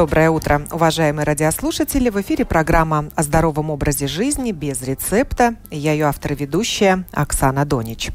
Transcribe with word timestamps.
Доброе 0.00 0.30
утро, 0.30 0.62
уважаемые 0.72 1.26
радиослушатели. 1.26 2.08
В 2.08 2.18
эфире 2.22 2.46
программа 2.46 3.10
о 3.16 3.22
здоровом 3.22 3.68
образе 3.68 4.06
жизни 4.06 4.50
без 4.50 4.80
рецепта. 4.80 5.56
Я 5.70 5.92
ее 5.92 6.06
автор 6.06 6.32
и 6.32 6.36
ведущая 6.36 7.04
Оксана 7.12 7.66
Донич. 7.66 8.08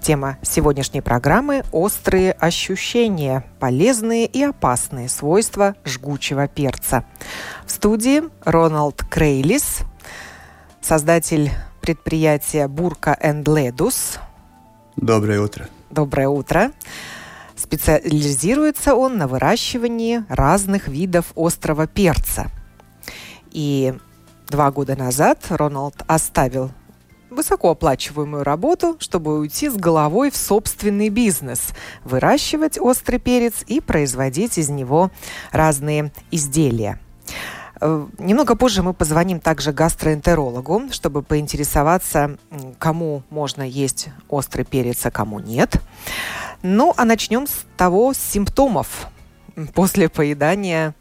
Тема 0.00 0.38
сегодняшней 0.40 1.02
программы– 1.02 1.62
острые 1.72 2.32
ощущения, 2.32 3.44
полезные 3.60 4.24
и 4.24 4.44
опасные 4.44 5.10
свойства 5.10 5.74
жгучего 5.84 6.48
перца. 6.48 7.04
В 7.66 7.70
студии 7.70 8.22
Роналд 8.46 9.04
Крейлис, 9.04 9.80
создатель 10.80 11.50
предприятия 11.82 12.66
Бурка 12.66 13.14
энд 13.20 13.46
Ледус. 13.46 14.20
Доброе 14.96 15.42
утро. 15.42 15.68
Доброе 15.90 16.28
утро. 16.30 16.72
Специализируется 17.66 18.94
он 18.94 19.18
на 19.18 19.26
выращивании 19.26 20.22
разных 20.28 20.86
видов 20.86 21.32
острого 21.34 21.88
перца. 21.88 22.52
И 23.50 23.92
два 24.46 24.70
года 24.70 24.94
назад 24.94 25.40
Роналд 25.48 25.96
оставил 26.06 26.70
высокооплачиваемую 27.28 28.44
работу, 28.44 28.96
чтобы 29.00 29.36
уйти 29.36 29.68
с 29.68 29.74
головой 29.74 30.30
в 30.30 30.36
собственный 30.36 31.08
бизнес, 31.08 31.70
выращивать 32.04 32.78
острый 32.78 33.18
перец 33.18 33.64
и 33.66 33.80
производить 33.80 34.58
из 34.58 34.68
него 34.68 35.10
разные 35.50 36.12
изделия. 36.30 37.00
Э, 37.80 38.06
немного 38.18 38.56
позже 38.56 38.82
мы 38.82 38.94
позвоним 38.94 39.40
также 39.40 39.72
гастроэнтерологу, 39.72 40.84
чтобы 40.90 41.22
поинтересоваться, 41.22 42.38
кому 42.78 43.22
можно 43.30 43.62
есть 43.62 44.08
острый 44.28 44.64
перец, 44.64 45.04
а 45.06 45.10
кому 45.10 45.40
нет. 45.40 45.80
Ну, 46.62 46.94
а 46.96 47.04
начнем 47.04 47.46
с 47.46 47.64
того, 47.76 48.12
с 48.14 48.18
симптомов 48.18 49.08
после 49.74 50.08
поедания 50.08 50.94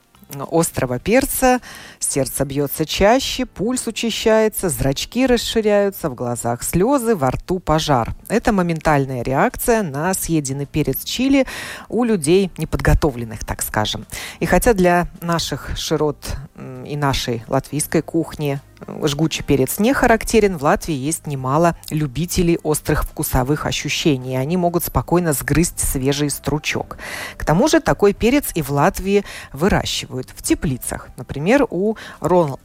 острого 0.51 0.99
перца. 0.99 1.59
Сердце 1.99 2.45
бьется 2.45 2.85
чаще, 2.85 3.45
пульс 3.45 3.87
учащается, 3.87 4.69
зрачки 4.69 5.25
расширяются, 5.25 6.09
в 6.09 6.15
глазах 6.15 6.63
слезы, 6.63 7.15
во 7.15 7.31
рту 7.31 7.59
пожар. 7.59 8.13
Это 8.27 8.51
моментальная 8.51 9.23
реакция 9.23 9.83
на 9.83 10.13
съеденный 10.13 10.65
перец 10.65 11.03
чили 11.03 11.45
у 11.89 12.03
людей 12.03 12.51
неподготовленных, 12.57 13.45
так 13.45 13.61
скажем. 13.61 14.05
И 14.39 14.45
хотя 14.45 14.73
для 14.73 15.07
наших 15.21 15.77
широт 15.77 16.17
и 16.57 16.95
нашей 16.95 17.43
латвийской 17.47 18.01
кухни 18.01 18.61
жгучий 19.03 19.43
перец 19.43 19.79
не 19.79 19.93
характерен, 19.93 20.57
в 20.57 20.63
Латвии 20.63 20.95
есть 20.95 21.27
немало 21.27 21.75
любителей 21.89 22.59
острых 22.63 23.03
вкусовых 23.03 23.65
ощущений. 23.65 24.37
Они 24.37 24.57
могут 24.57 24.83
спокойно 24.83 25.33
сгрызть 25.33 25.79
свежий 25.79 26.29
стручок. 26.29 26.97
К 27.37 27.45
тому 27.45 27.67
же 27.67 27.79
такой 27.79 28.13
перец 28.13 28.51
и 28.55 28.61
в 28.61 28.69
Латвии 28.71 29.25
выращивают 29.53 30.29
в 30.35 30.41
теплицах. 30.41 31.09
Например, 31.17 31.65
у, 31.69 31.95
Рон... 32.19 32.57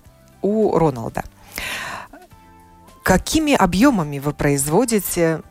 у 0.43 0.79
Роналда. 0.79 1.25
Какими 3.03 3.55
объемами 3.55 4.19
вы 4.19 4.33
производите 4.33 5.43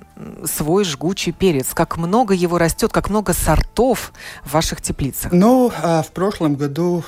свой 0.45 0.83
жгучий 0.83 1.31
перец? 1.31 1.73
Как 1.73 1.97
много 1.97 2.33
его 2.33 2.57
растет, 2.57 2.91
как 2.93 3.09
много 3.09 3.33
сортов 3.33 4.13
в 4.43 4.53
ваших 4.53 4.81
теплицах? 4.81 5.31
Ну, 5.31 5.72
а 5.81 6.03
в 6.03 6.11
прошлом 6.11 6.55
году 6.55 7.03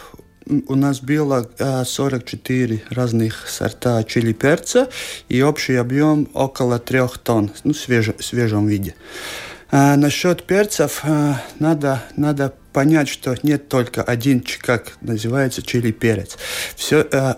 у 0.67 0.75
нас 0.75 0.99
было 1.01 1.49
44 1.85 2.83
разных 2.89 3.47
сорта 3.47 4.03
чили 4.03 4.33
перца 4.33 4.89
и 5.29 5.41
общий 5.41 5.75
объем 5.75 6.29
около 6.33 6.79
3 6.79 7.01
тонн, 7.23 7.51
ну, 7.63 7.73
в 7.73 7.77
свеж, 7.77 8.09
свежем 8.19 8.67
виде. 8.67 8.95
А, 9.73 9.95
насчет 9.95 10.43
перцев 10.43 10.99
а, 11.03 11.41
надо, 11.59 12.03
надо 12.17 12.53
понять, 12.73 13.07
что 13.07 13.35
нет 13.43 13.69
только 13.69 14.03
один, 14.03 14.43
как 14.59 14.97
называется, 15.01 15.61
чили 15.61 15.91
перец. 15.91 16.37
Все, 16.75 17.07
а, 17.13 17.37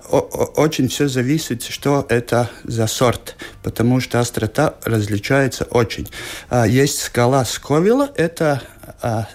очень 0.56 0.88
все 0.88 1.08
зависит, 1.08 1.64
что 1.64 2.06
это 2.10 2.50
за 2.64 2.88
сорт, 2.88 3.36
потому 3.62 4.00
что 4.00 4.20
острота 4.20 4.76
различается 4.84 5.66
очень. 5.66 6.10
А, 6.50 6.68
есть 6.68 7.02
скала 7.02 7.46
Сковила, 7.46 8.12
это 8.16 8.64
а, 9.02 9.28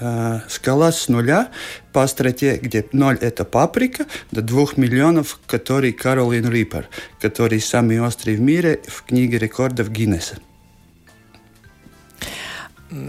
э, 0.00 0.40
скала 0.48 0.92
с 0.92 1.08
нуля 1.08 1.50
по 1.92 2.02
остроте, 2.02 2.56
где 2.56 2.84
ноль 2.92 3.18
это 3.20 3.44
паприка, 3.44 4.06
до 4.30 4.42
двух 4.42 4.76
миллионов, 4.76 5.38
который 5.46 5.92
Каролин 5.92 6.50
Риппер, 6.50 6.88
который 7.20 7.60
самый 7.60 8.00
острый 8.00 8.36
в 8.36 8.40
мире 8.40 8.80
в 8.86 9.04
книге 9.04 9.38
рекордов 9.38 9.90
Гиннесса. 9.90 10.38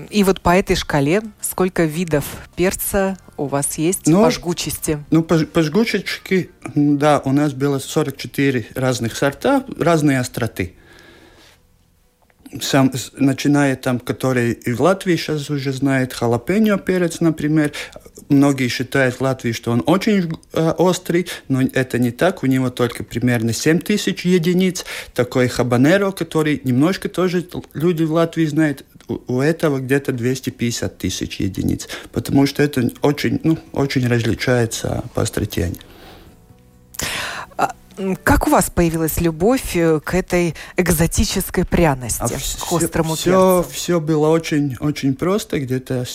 И 0.09 0.23
вот 0.23 0.39
по 0.39 0.55
этой 0.55 0.75
шкале 0.77 1.22
сколько 1.41 1.83
видов 1.83 2.23
перца 2.55 3.17
у 3.35 3.47
вас 3.47 3.77
есть 3.77 4.07
ну, 4.07 4.23
по 4.23 4.31
жгучести? 4.31 5.03
Ну, 5.11 5.23
по, 5.23 5.39
по 5.39 5.61
жгучести, 5.61 6.51
да, 6.73 7.22
у 7.25 7.31
нас 7.33 7.53
было 7.53 7.79
44 7.79 8.67
разных 8.75 9.17
сорта, 9.17 9.66
разные 9.77 10.19
остроты 10.19 10.75
сам, 12.62 12.91
начиная 13.18 13.75
там, 13.75 14.00
который 14.00 14.52
и 14.53 14.74
в 14.74 14.81
Латвии 14.81 15.16
сейчас 15.16 15.50
уже 15.50 15.72
знает, 15.72 16.14
халапеньо 16.14 16.78
перец, 16.78 17.19
например. 17.19 17.72
Многие 18.30 18.68
считают 18.68 19.16
в 19.16 19.22
Латвии, 19.22 19.52
что 19.52 19.72
он 19.72 19.84
очень 19.86 20.31
э, 20.53 20.72
острый, 20.78 21.28
но 21.50 21.62
это 21.62 22.00
не 22.00 22.12
так. 22.12 22.44
У 22.44 22.47
него 22.47 22.69
только 22.69 23.03
примерно 23.03 23.53
7 23.53 23.80
тысяч 23.80 24.25
единиц. 24.25 24.86
Такой 25.14 25.47
хабанеро, 25.47 26.12
который 26.12 26.62
немножко 26.64 27.09
тоже 27.09 27.46
люди 27.74 28.03
в 28.03 28.14
Латвии 28.14 28.46
знают, 28.46 28.85
у, 29.08 29.20
у 29.28 29.41
этого 29.41 29.80
где-то 29.80 30.14
250 30.14 30.97
тысяч 30.97 31.40
единиц. 31.40 31.88
Потому 32.12 32.46
что 32.46 32.64
это 32.64 32.90
очень, 33.02 33.40
ну, 33.44 33.58
очень 33.72 34.08
различается 34.08 35.03
по 35.14 35.22
остроте. 35.22 35.72
Как 38.23 38.47
у 38.47 38.49
вас 38.49 38.69
появилась 38.69 39.21
любовь 39.21 39.75
э, 39.75 39.99
к 39.99 40.15
этой 40.15 40.55
экзотической 40.77 41.65
пряности, 41.65 42.21
а 42.21 42.27
к 42.27 42.83
острому 42.83 43.15
все, 43.15 43.31
перцу? 43.31 43.69
Все 43.71 43.99
было 43.99 44.29
очень, 44.29 44.75
очень 44.79 45.15
просто. 45.15 45.59
Где-то 45.59 46.05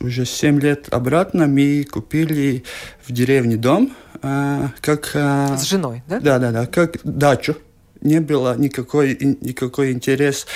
уже 0.00 0.24
7 0.24 0.60
лет 0.60 0.88
обратно 0.90 1.46
мы 1.46 1.86
купили 1.90 2.64
в 3.06 3.12
деревне 3.12 3.56
дом. 3.56 3.92
А, 4.22 4.72
как, 4.80 5.12
а, 5.14 5.56
С 5.56 5.64
женой, 5.64 6.02
да? 6.08 6.20
Да, 6.20 6.38
да, 6.38 6.50
да, 6.50 6.66
как 6.66 6.98
дачу 7.04 7.56
не 8.00 8.20
было 8.20 8.56
никакой, 8.56 9.16
никакой 9.40 9.92
интерес 9.92 10.46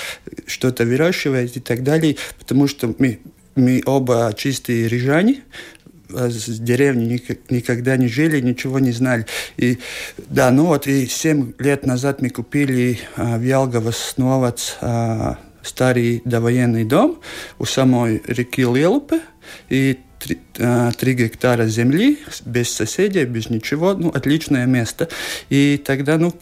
что-то 0.47 0.84
выращивать 0.84 1.56
и 1.56 1.60
так 1.60 1.82
далее, 1.82 2.16
потому 2.38 2.69
что 2.69 2.94
мы, 2.99 3.20
мы 3.54 3.82
оба 3.84 4.32
чистые 4.37 4.88
рижане, 4.88 5.43
с 6.12 6.59
деревни 6.59 7.21
никогда 7.50 7.97
не 7.97 8.09
жили, 8.09 8.41
ничего 8.41 8.78
не 8.78 8.93
знали. 8.93 9.27
И, 9.56 9.78
да, 10.28 10.50
ну 10.50 10.67
вот 10.67 10.87
и 10.87 11.06
семь 11.06 11.53
лет 11.59 11.87
назад 11.87 12.23
мы 12.23 12.31
купили 12.31 12.99
а, 13.17 13.39
в 13.39 13.43
Ялгово 13.43 13.91
Сновац 13.91 14.75
а, 14.81 15.39
старый 15.62 16.23
довоенный 16.25 16.84
дом 16.84 17.21
у 17.59 17.65
самой 17.65 18.23
реки 18.27 18.62
Лелупе. 18.62 19.21
И 19.69 19.99
три, 20.19 20.39
а, 20.59 20.93
три 20.93 21.15
гектара 21.15 21.67
земли, 21.67 22.19
без 22.44 22.71
соседей, 22.71 23.25
без 23.25 23.50
ничего, 23.50 23.94
ну, 23.94 24.09
отличное 24.11 24.67
место. 24.67 25.09
И 25.50 25.83
тогда, 25.84 26.19
ну, 26.19 26.34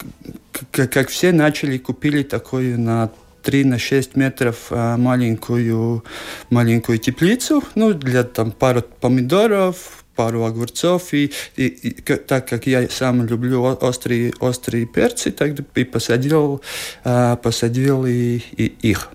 как 0.71 1.09
все 1.09 1.31
начали, 1.31 1.77
купили 1.77 2.23
такую 2.23 2.79
на 2.79 3.11
3 3.41 3.65
на 3.65 3.79
6 3.79 4.15
метров 4.15 4.67
а, 4.69 4.97
маленькую, 4.97 6.03
маленькую 6.49 6.97
теплицу, 6.97 7.63
ну, 7.75 7.93
для 7.93 8.23
там 8.23 8.51
пару 8.51 8.81
помидоров, 8.81 10.03
пару 10.15 10.45
огурцов. 10.45 11.13
И, 11.13 11.31
и, 11.55 11.65
и 11.67 11.91
так 11.91 12.47
как 12.47 12.67
я 12.67 12.87
сам 12.89 13.25
люблю 13.25 13.63
острые, 13.63 14.33
острые 14.39 14.85
перцы, 14.85 15.31
тогда 15.31 15.63
и 15.75 15.83
посадил, 15.83 16.61
а, 17.03 17.35
посадил 17.35 18.05
и, 18.05 18.37
и 18.57 18.65
их 18.81 19.09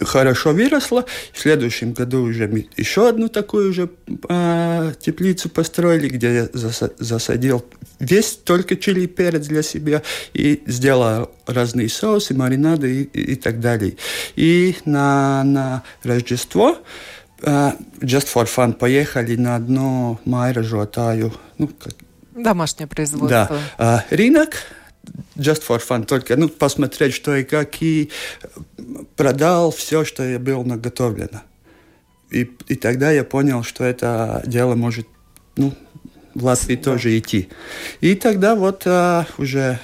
хорошо 0.00 0.52
выросла. 0.52 1.04
В 1.32 1.40
следующем 1.40 1.92
году 1.92 2.22
уже 2.22 2.44
еще 2.76 3.08
одну 3.08 3.28
такую 3.28 3.72
же 3.72 3.90
э, 4.28 4.92
теплицу 5.00 5.48
построили, 5.48 6.08
где 6.08 6.34
я 6.34 6.48
засадил 6.98 7.64
весь 8.02 8.36
только 8.36 8.76
чили 8.76 9.06
перец 9.06 9.46
для 9.46 9.62
себя 9.62 10.02
и 10.34 10.62
сделал 10.66 11.30
разные 11.46 11.88
соусы, 11.88 12.34
маринады 12.34 13.02
и, 13.02 13.02
и, 13.04 13.32
и 13.32 13.34
так 13.36 13.60
далее. 13.60 13.96
И 14.36 14.76
на, 14.84 15.44
на 15.44 15.82
Рождество 16.02 16.78
uh, 17.42 17.76
Just 18.00 18.28
for 18.32 18.46
Fun 18.46 18.74
поехали 18.74 19.36
на 19.36 19.56
одно 19.56 20.20
майражотаю. 20.24 21.32
Ну, 21.58 21.68
как... 21.68 21.94
Домашнее 22.34 22.86
производство. 22.86 23.60
Да. 23.78 24.02
Uh, 24.10 24.16
рынок 24.16 24.56
just 25.36 25.62
for 25.66 25.80
fun, 25.80 26.04
только 26.04 26.36
ну, 26.36 26.48
посмотреть, 26.48 27.14
что 27.14 27.36
и 27.36 27.44
как, 27.44 27.82
и 27.82 28.10
продал 29.16 29.70
все, 29.70 30.04
что 30.04 30.22
я 30.22 30.38
был 30.38 30.64
наготовлено. 30.64 31.42
и, 32.30 32.50
и 32.68 32.74
тогда 32.76 33.10
я 33.10 33.24
понял, 33.24 33.62
что 33.62 33.84
это 33.84 34.42
дело 34.46 34.74
может 34.74 35.06
ну, 35.56 35.74
в 36.34 36.44
Латвии 36.44 36.76
да. 36.76 36.82
тоже 36.82 37.18
идти. 37.18 37.48
И 38.00 38.14
тогда 38.14 38.54
вот 38.54 38.82
а, 38.86 39.26
уже 39.38 39.78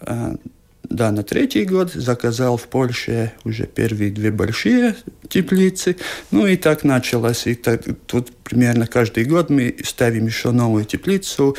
а, 0.00 0.36
да, 0.82 1.10
на 1.10 1.22
третий 1.22 1.64
год 1.64 1.92
заказал 1.92 2.56
в 2.56 2.68
Польше 2.68 3.32
уже 3.44 3.66
первые 3.66 4.10
две 4.10 4.30
большие 4.30 4.94
теплицы. 5.28 5.96
Ну 6.30 6.46
и 6.46 6.56
так 6.56 6.84
началось. 6.84 7.46
И 7.46 7.54
так, 7.54 7.82
тут 8.06 8.30
примерно 8.44 8.86
каждый 8.86 9.24
год 9.24 9.50
мы 9.50 9.74
ставим 9.84 10.26
еще 10.26 10.50
новую 10.50 10.84
теплицу, 10.84 11.56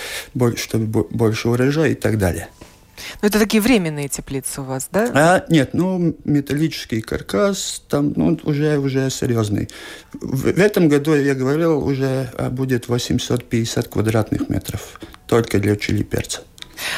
чтобы 0.55 1.03
больше 1.09 1.49
урожая 1.49 1.91
и 1.91 1.95
так 1.95 2.17
далее. 2.17 2.49
Ну, 3.21 3.27
это 3.27 3.39
такие 3.39 3.61
временные 3.61 4.07
теплицы 4.07 4.61
у 4.61 4.63
вас, 4.63 4.87
да? 4.91 5.11
А, 5.13 5.45
нет, 5.49 5.73
ну, 5.73 6.15
металлический 6.23 7.01
каркас, 7.01 7.83
там, 7.89 8.13
ну, 8.15 8.37
уже, 8.43 8.77
уже 8.77 9.09
серьезный. 9.09 9.69
В, 10.13 10.51
в 10.51 10.59
этом 10.59 10.89
году, 10.89 11.15
я 11.15 11.35
говорил, 11.35 11.85
уже 11.85 12.29
а, 12.37 12.49
будет 12.49 12.87
850 12.87 13.87
квадратных 13.87 14.49
метров 14.49 14.99
только 15.27 15.59
для 15.59 15.75
чили 15.75 16.03
перца. 16.03 16.41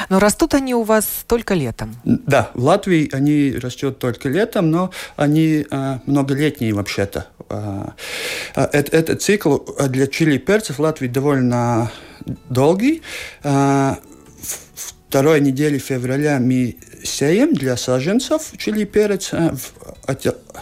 Но 0.09 0.19
растут 0.19 0.53
они 0.53 0.73
у 0.73 0.83
вас 0.83 1.05
только 1.27 1.53
летом? 1.53 1.95
Да, 2.03 2.51
в 2.53 2.63
Латвии 2.63 3.09
они 3.13 3.55
растут 3.57 3.99
только 3.99 4.29
летом, 4.29 4.71
но 4.71 4.91
они 5.15 5.65
а, 5.69 5.99
многолетние 6.05 6.73
вообще-то. 6.73 7.27
А, 7.49 7.93
а, 8.55 8.69
это, 8.71 8.95
этот 8.95 9.21
цикл 9.21 9.57
для 9.87 10.07
чили 10.07 10.37
перцев 10.37 10.77
в 10.77 10.81
Латвии 10.81 11.07
довольно 11.07 11.91
долгий. 12.49 13.01
А, 13.43 13.99
второй 15.09 15.41
недели 15.41 15.77
февраля 15.77 16.39
мы 16.39 16.77
сеем 17.03 17.53
для 17.53 17.77
саженцев 17.77 18.51
чили 18.57 18.85
перец 18.85 19.29
а, 19.33 19.55
в, 19.55 19.73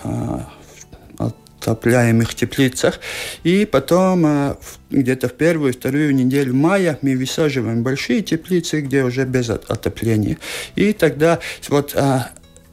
а, 0.04 0.48
отопляемых 1.68 2.36
теплицах. 2.36 3.00
И 3.44 3.66
потом 3.66 4.26
э, 4.26 4.56
где-то 4.92 5.30
в 5.30 5.34
первую, 5.34 5.74
вторую 5.74 6.14
неделю 6.14 6.54
мая 6.54 6.98
мы 7.02 7.18
высаживаем 7.18 7.84
большие 7.84 8.22
теплицы, 8.22 8.82
где 8.82 9.04
уже 9.04 9.26
без 9.26 9.50
отопления. 9.50 10.38
И 10.76 10.94
тогда 10.94 11.40
вот 11.70 11.94
э, 11.96 12.20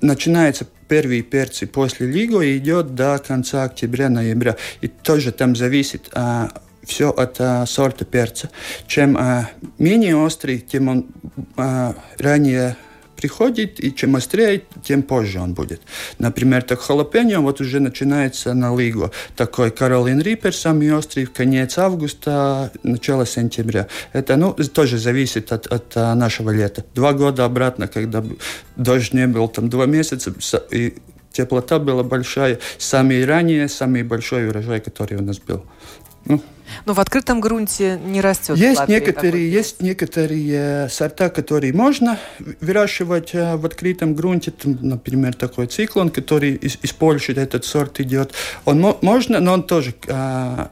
начинается 0.00 0.66
первые 0.88 1.22
перцы 1.22 1.66
после 1.66 2.06
лиго 2.06 2.42
и 2.42 2.58
идет 2.58 2.94
до 2.94 3.18
конца 3.18 3.64
октября-ноября. 3.64 4.56
И 4.82 4.88
тоже 4.88 5.32
там 5.32 5.56
зависит 5.56 6.10
а, 6.12 6.50
все 6.84 7.10
от 7.10 7.36
а, 7.40 7.66
сорта 7.66 8.04
перца. 8.04 8.50
Чем 8.86 9.16
а, 9.16 9.50
менее 9.78 10.16
острый, 10.16 10.58
тем 10.58 10.88
он 10.88 11.06
а, 11.56 11.94
ранее 12.18 12.76
приходит, 13.22 13.78
и 13.78 13.94
чем 13.94 14.16
острее, 14.16 14.62
тем 14.82 15.04
позже 15.04 15.38
он 15.38 15.54
будет. 15.54 15.80
Например, 16.18 16.60
так 16.62 16.80
халапеньо 16.80 17.40
вот 17.40 17.60
уже 17.60 17.78
начинается 17.78 18.52
на 18.52 18.76
лигу. 18.76 19.12
Такой 19.36 19.70
Каролин 19.70 20.20
Риппер, 20.20 20.52
самый 20.52 20.92
острый, 20.92 21.26
конец 21.26 21.78
августа, 21.78 22.72
начало 22.82 23.24
сентября. 23.24 23.86
Это 24.12 24.36
ну, 24.36 24.52
тоже 24.52 24.98
зависит 24.98 25.52
от, 25.52 25.68
от 25.68 25.92
а, 25.94 26.14
нашего 26.16 26.50
лета. 26.50 26.84
Два 26.94 27.12
года 27.12 27.44
обратно, 27.44 27.86
когда 27.86 28.24
дождь 28.74 29.12
не 29.12 29.28
был, 29.28 29.46
там 29.46 29.68
два 29.70 29.86
месяца, 29.86 30.32
и 30.72 30.94
теплота 31.30 31.78
была 31.78 32.02
большая. 32.02 32.58
Самый 32.78 33.24
ранее, 33.24 33.68
самый 33.68 34.02
большой 34.02 34.48
урожай, 34.48 34.80
который 34.80 35.16
у 35.18 35.22
нас 35.22 35.38
был. 35.38 35.64
Ну, 36.24 36.42
но 36.86 36.94
в 36.94 37.00
открытом 37.00 37.40
грунте 37.40 37.98
не 38.04 38.20
растет. 38.20 38.56
Есть 38.56 38.88
некоторые, 38.88 39.50
есть 39.50 39.80
некоторые 39.80 40.88
сорта, 40.88 41.30
которые 41.30 41.72
можно 41.72 42.18
выращивать 42.60 43.34
э, 43.34 43.56
в 43.56 43.66
открытом 43.66 44.14
грунте. 44.14 44.52
Например, 44.64 45.34
такой 45.34 45.66
циклон, 45.66 46.10
который 46.10 46.54
из, 46.54 46.78
из 46.82 46.92
Польши 46.92 47.32
этот 47.32 47.64
сорт 47.64 48.00
идет. 48.00 48.32
Он 48.64 48.96
можно, 49.00 49.40
но 49.40 49.52
он 49.54 49.62
тоже 49.62 49.94
а, 50.08 50.70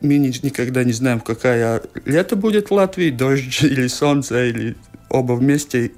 мы 0.00 0.18
никогда 0.18 0.84
не 0.84 0.92
знаем, 0.92 1.20
какая 1.20 1.82
лето 2.04 2.36
будет 2.36 2.70
в 2.70 2.74
Латвии, 2.74 3.10
дождь 3.10 3.58
или 3.62 3.86
солнце, 3.88 4.46
или 4.46 4.76
оба 5.08 5.32
вместе. 5.32 5.92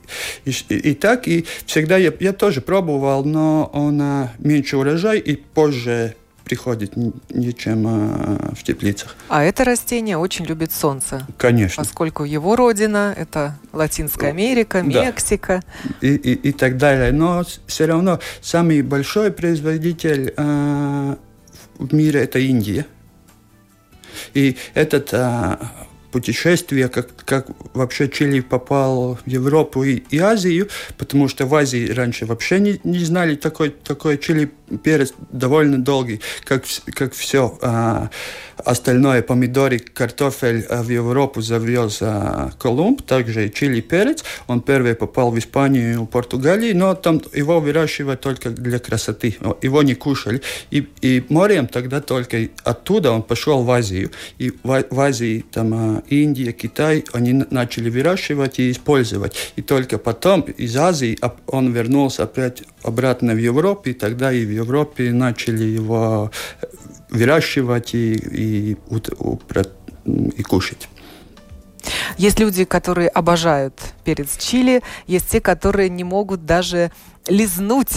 И, 0.44 0.50
и, 0.69 0.75
и 0.75 0.94
так, 0.94 1.29
и 1.29 1.46
всегда 1.67 1.96
я, 1.96 2.12
я 2.20 2.32
тоже 2.32 2.61
пробовал, 2.61 3.25
но 3.25 3.70
он 3.73 4.00
а, 4.00 4.32
меньше 4.38 4.76
урожай 4.76 5.19
и 5.19 5.37
позже 5.37 6.14
приходит 6.49 6.95
не 6.97 7.53
чем 7.55 7.87
а, 7.87 8.55
в 8.55 8.62
теплицах. 8.62 9.15
А 9.29 9.45
это 9.45 9.65
растение 9.65 10.17
очень 10.17 10.47
любит 10.47 10.73
солнце. 10.73 11.27
Конечно. 11.37 11.83
Поскольку 11.83 12.25
его 12.25 12.56
родина– 12.56 13.15
это 13.17 13.59
Латинская 13.73 14.31
Америка, 14.31 14.83
Мексика. 14.83 15.62
Да. 15.85 16.09
И, 16.09 16.15
и, 16.15 16.33
и 16.49 16.53
так 16.53 16.79
далее. 16.79 17.12
Но 17.12 17.45
все 17.67 17.87
равно 17.87 18.19
самый 18.41 18.83
большой 18.83 19.31
производитель 19.31 20.33
а, 20.37 21.17
в 21.79 21.95
мире– 21.95 22.21
это 22.23 22.39
Индия. 22.39 22.87
И 24.35 24.56
этот 24.75 25.12
а, 25.12 25.61
путешествие, 26.10 26.88
как, 26.88 27.08
как 27.25 27.49
вообще 27.75 28.08
Чили 28.08 28.40
попал 28.40 29.16
в 29.16 29.28
Европу 29.28 29.84
и, 29.84 30.02
и 30.10 30.19
Азию, 30.19 30.69
потому 30.96 31.28
что 31.28 31.46
в 31.46 31.55
Азии 31.55 31.90
раньше 31.90 32.26
вообще 32.26 32.60
не, 32.60 32.81
не 32.84 33.05
знали 33.05 33.34
такой, 33.34 33.70
такой 33.70 34.19
чили 34.19 34.50
перец 34.82 35.14
довольно 35.32 35.78
долгий, 35.78 36.20
как, 36.44 36.64
как 36.94 37.14
все. 37.14 37.58
А, 37.62 38.10
остальное, 38.56 39.22
помидоры, 39.22 39.78
картофель 39.78 40.66
а, 40.69 40.82
в 40.82 40.88
Европу 40.88 41.40
завез 41.40 41.99
а, 42.00 42.50
Колумб, 42.58 43.02
также 43.02 43.46
и 43.46 43.52
чили 43.52 43.81
перец. 43.81 44.25
Он 44.46 44.61
первый 44.61 44.94
попал 44.94 45.31
в 45.31 45.38
Испанию 45.38 46.06
Португалию, 46.06 46.76
но 46.76 46.94
там 46.94 47.22
его 47.32 47.61
выращивают 47.61 48.20
только 48.20 48.50
для 48.50 48.78
красоты. 48.78 49.37
Его 49.62 49.82
не 49.82 49.94
кушали. 49.94 50.43
И, 50.70 50.88
и 51.00 51.25
морем 51.28 51.66
тогда 51.66 52.00
только 52.00 52.49
оттуда 52.64 53.12
он 53.12 53.22
пошел 53.22 53.62
в 53.62 53.70
Азию. 53.70 54.11
И 54.38 54.50
в, 54.50 54.84
в 54.90 55.00
Азии 55.00 55.44
там 55.50 55.75
а, 55.75 55.98
Индия, 56.09 56.53
Китай, 56.53 57.05
они 57.12 57.45
начали 57.50 57.91
выращивать 57.91 58.59
и 58.59 58.71
использовать. 58.71 59.53
И 59.56 59.62
только 59.62 59.99
потом 59.99 60.43
из 60.43 60.77
Азии 60.77 61.19
он 61.47 61.73
вернулся 61.73 62.25
опять 62.25 62.62
обратно 62.83 63.35
в 63.35 63.39
Европу, 63.39 63.91
и 63.91 63.95
тогда 63.95 64.33
и 64.33 64.45
в 64.45 64.50
Европе 64.50 65.12
начали 65.12 65.65
его 65.65 66.31
выращивать 67.11 67.95
и, 67.95 68.15
и, 68.15 68.77
и 70.37 70.43
кушать. 70.43 70.89
Есть 72.17 72.41
люди, 72.41 72.65
которые 72.65 73.09
обожают 73.09 73.75
перец 74.05 74.37
чили, 74.39 74.83
есть 75.06 75.29
те, 75.31 75.41
которые 75.41 75.89
не 75.89 76.05
могут 76.05 76.45
даже 76.45 76.91
лизнуть 77.29 77.93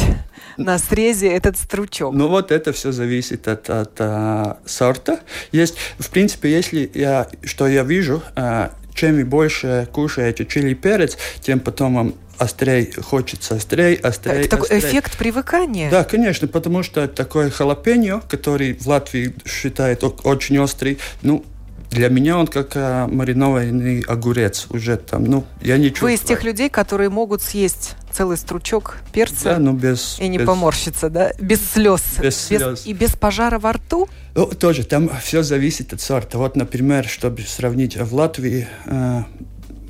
на 0.63 0.77
срезе 0.77 1.29
этот 1.29 1.57
стручок. 1.57 2.13
Ну 2.13 2.27
вот 2.27 2.51
это 2.51 2.73
все 2.73 2.91
зависит 2.91 3.47
от, 3.47 3.69
от 3.69 3.93
а, 3.99 4.57
сорта. 4.65 5.19
Есть, 5.51 5.75
в 5.99 6.09
принципе, 6.09 6.51
если 6.51 6.89
я, 6.93 7.27
что 7.43 7.67
я 7.67 7.83
вижу, 7.83 8.21
а, 8.35 8.71
чем 8.93 9.19
и 9.19 9.23
больше 9.23 9.87
кушаете 9.91 10.45
чили 10.45 10.73
перец, 10.73 11.17
тем 11.41 11.59
потом 11.59 11.95
вам 11.95 12.15
острей 12.37 12.91
хочется 12.91 13.55
острей, 13.55 13.95
острей, 13.95 14.41
Это 14.41 14.57
такой 14.57 14.79
эффект 14.79 15.17
привыкания? 15.17 15.91
Да, 15.91 16.03
конечно, 16.03 16.47
потому 16.47 16.83
что 16.83 17.07
такой 17.07 17.51
халапеньо, 17.51 18.21
который 18.27 18.73
в 18.73 18.87
Латвии 18.87 19.35
считают 19.45 20.03
очень 20.23 20.57
острый, 20.57 20.97
ну, 21.21 21.45
для 21.91 22.07
меня 22.07 22.37
он 22.37 22.47
как 22.47 22.71
а, 22.75 23.07
маринованный 23.07 24.01
огурец 24.07 24.67
уже 24.69 24.95
там. 24.95 25.25
Ну, 25.25 25.45
я 25.61 25.77
не 25.77 25.89
чувствую. 25.89 26.11
Вы 26.11 26.15
из 26.15 26.21
тех 26.21 26.43
людей, 26.43 26.69
которые 26.69 27.09
могут 27.09 27.41
съесть 27.41 27.95
целый 28.11 28.37
стручок 28.37 28.97
перца 29.11 29.53
да, 29.53 29.59
ну, 29.59 29.73
без, 29.73 30.17
и 30.19 30.27
не 30.27 30.37
без, 30.37 30.45
поморщиться, 30.45 31.09
да? 31.09 31.31
Без 31.39 31.59
слез. 31.71 32.01
Без 32.21 32.37
слез. 32.37 32.85
и 32.85 32.93
без 32.93 33.15
пожара 33.15 33.59
во 33.59 33.73
рту? 33.73 34.09
Ну, 34.35 34.45
тоже, 34.47 34.83
там 34.83 35.09
все 35.21 35.43
зависит 35.43 35.93
от 35.93 36.01
сорта. 36.01 36.37
Вот, 36.37 36.55
например, 36.55 37.07
чтобы 37.07 37.41
сравнить 37.41 37.97
в 37.97 38.13
Латвии, 38.13 38.67
э, 38.85 39.23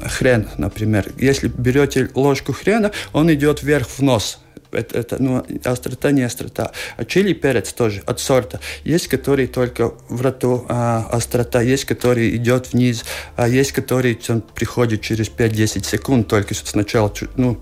хрен, 0.01 0.47
например. 0.57 1.11
Если 1.17 1.47
берете 1.47 2.09
ложку 2.15 2.53
хрена, 2.53 2.91
он 3.13 3.33
идет 3.33 3.63
вверх 3.63 3.87
в 3.87 4.01
нос 4.01 4.39
это, 4.71 4.97
это 4.97 5.21
ну, 5.21 5.45
острота 5.63 6.11
не 6.11 6.23
острота. 6.23 6.71
А 6.97 7.05
чили 7.05 7.33
перец 7.33 7.73
тоже 7.73 8.01
от 8.05 8.19
сорта. 8.19 8.59
Есть, 8.83 9.07
который 9.07 9.47
только 9.47 9.93
в 10.09 10.21
рту 10.21 10.65
а, 10.69 11.07
острота, 11.11 11.61
есть, 11.61 11.85
который 11.85 12.35
идет 12.35 12.73
вниз, 12.73 13.03
а 13.35 13.47
есть, 13.47 13.71
который 13.71 14.19
он 14.29 14.41
приходит 14.41 15.01
через 15.01 15.29
5-10 15.29 15.85
секунд, 15.85 16.27
только 16.27 16.53
сначала 16.53 17.11
ну, 17.35 17.59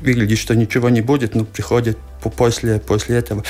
выглядит, 0.00 0.38
что 0.38 0.54
ничего 0.54 0.88
не 0.88 1.00
будет, 1.00 1.34
но 1.34 1.44
приходит 1.44 1.98
после, 2.36 2.78
после 2.80 3.16
этого. 3.16 3.44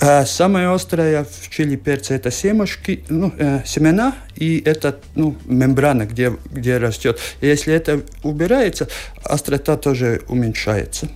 А 0.00 0.24
самое 0.26 0.72
острое 0.72 1.24
в 1.24 1.50
чили 1.50 1.76
перце 1.76 2.14
это 2.14 2.30
семушки, 2.30 3.04
ну, 3.08 3.32
э, 3.36 3.62
семена 3.64 4.14
и 4.36 4.62
это 4.64 5.00
ну, 5.14 5.36
мембрана, 5.44 6.06
где, 6.06 6.36
где 6.52 6.78
растет. 6.78 7.18
Если 7.40 7.74
это 7.74 8.02
убирается, 8.22 8.88
острота 9.24 9.76
тоже 9.76 10.22
уменьшается. 10.28 11.08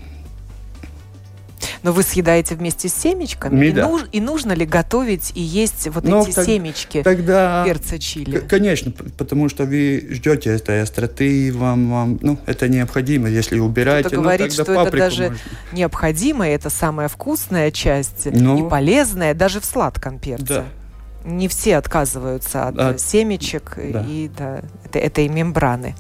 Но 1.83 1.92
вы 1.92 2.02
съедаете 2.02 2.54
вместе 2.54 2.88
с 2.88 2.95
семечками? 2.95 3.66
И, 3.66 3.73
да. 3.73 3.88
нуж, 3.88 4.02
и 4.12 4.21
нужно 4.21 4.52
ли 4.52 4.64
готовить 4.66 5.33
и 5.35 5.40
есть 5.40 5.88
вот 5.88 6.04
Ну, 6.04 6.23
эти 6.23 6.33
так- 6.35 6.45
семечки 6.47 7.02
Тогда... 7.02 7.64
перца 7.66 7.99
чили? 7.99 8.38
Конечно, 8.38 8.92
потому 9.16 9.49
что 9.49 9.64
вы 9.64 10.07
ждете 10.11 10.50
этой 10.50 10.83
остроты, 10.83 11.52
вам, 11.52 11.90
вам, 11.90 12.19
ну, 12.23 12.38
это 12.47 12.69
необходимо, 12.69 13.28
если 13.28 13.59
убираете, 13.59 14.09
Кто-то 14.09 14.16
ну, 14.16 14.23
говорит, 14.23 14.49
тогда 14.57 14.64
что 14.64 14.83
это 14.88 14.97
даже 14.97 15.23
можно. 15.28 15.38
необходимо, 15.73 16.49
это 16.49 16.71
самая 16.71 17.09
вкусная 17.09 17.71
часть 17.71 18.26
Ну. 18.26 18.66
и 18.66 18.71
полезная, 18.71 19.35
даже 19.35 19.61
в 19.61 19.64
сладком 19.64 20.19
перце. 20.19 20.45
Да. 20.45 20.64
Не 21.25 21.47
все 21.49 21.76
отказываются 21.76 22.69
от 22.69 22.78
От- 22.78 23.00
семечек 23.00 23.75
да. 23.76 24.04
и 24.09 24.28
да, 24.37 24.62
это- 24.85 24.99
этой 24.99 25.28
мембраны. 25.28 25.95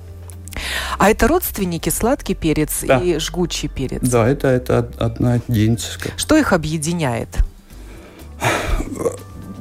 А 1.02 1.10
это 1.10 1.26
родственники 1.26 1.88
сладкий 1.90 2.36
перец 2.36 2.84
Да. 2.84 3.00
и 3.00 3.18
жгучий 3.18 3.68
перец. 3.68 4.02
Да, 4.02 4.28
это, 4.28 4.46
это 4.46 4.78
од- 4.78 5.02
одна 5.02 5.40
единица. 5.48 5.98
Что 6.16 6.36
их 6.36 6.52
объединяет? 6.52 7.26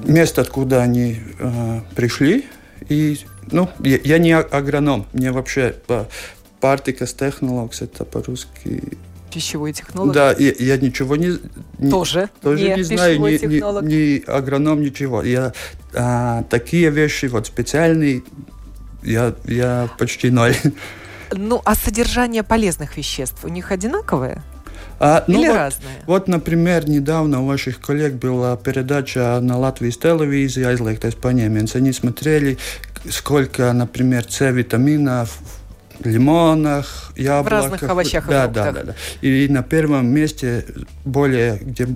Место, 0.03 0.41
откуда 0.41 0.83
они 0.83 1.19
э, 1.39 1.81
пришли, 1.95 2.45
и, 2.89 3.17
ну, 3.51 3.69
я, 3.79 3.97
я 4.03 4.19
не 4.19 4.33
а- 4.33 4.41
агроном, 4.51 5.07
мне 5.13 5.31
вообще 5.31 5.73
по 5.87 6.07
партикас 6.59 7.15
технологс, 7.15 7.81
это 7.81 8.05
по-русски. 8.05 8.99
Пищевой 9.33 9.73
технолог? 9.73 10.13
Да, 10.13 10.35
я, 10.37 10.53
я 10.59 10.77
ничего 10.77 11.15
не, 11.15 11.39
не 11.79 11.89
Тоже, 11.89 12.29
тоже 12.43 12.69
не 12.69 12.75
не 12.75 12.83
знаю, 12.83 13.17
технолог. 13.39 13.83
ни, 13.83 13.93
ни 13.95 14.23
агроном, 14.29 14.83
ничего. 14.83 15.23
Я 15.23 15.53
а, 15.95 16.43
такие 16.51 16.91
вещи 16.91 17.25
вот 17.25 17.47
специальные, 17.47 18.21
я, 19.01 19.33
я 19.45 19.89
почти 19.97 20.29
ноль. 20.29 20.55
Ну, 21.33 21.61
а 21.65 21.75
содержание 21.75 22.43
полезных 22.43 22.97
веществ 22.97 23.43
у 23.43 23.47
них 23.47 23.71
одинаковое 23.71 24.43
А, 24.99 25.23
ну 25.27 25.39
или 25.39 25.47
вот, 25.47 25.55
разное? 25.55 26.03
Вот, 26.05 26.27
например, 26.27 26.87
недавно 26.89 27.41
у 27.41 27.47
ваших 27.47 27.79
коллег 27.79 28.13
была 28.13 28.55
передача 28.57 29.39
на 29.41 29.57
Латвии 29.57 29.89
с 29.89 29.97
телевизии 29.97 30.63
«Aizliegtais 30.63 31.17
paņēmiens». 31.19 31.75
Они 31.75 31.93
смотрели, 31.93 32.57
сколько, 33.09 33.71
например, 33.73 34.25
С-витамина 34.29 35.25
в 35.25 35.60
лимонах, 36.03 37.11
яблоках. 37.15 37.51
разных 37.51 37.83
овощах 37.83 38.25
и 38.27 38.29
да, 38.29 38.43
фруктах. 38.43 38.65
да, 38.65 38.71
да, 38.71 38.83
да. 38.83 38.95
И 39.27 39.47
на 39.47 39.63
первом 39.63 40.07
месте 40.07 40.65
более, 41.05 41.57
где 41.61 41.87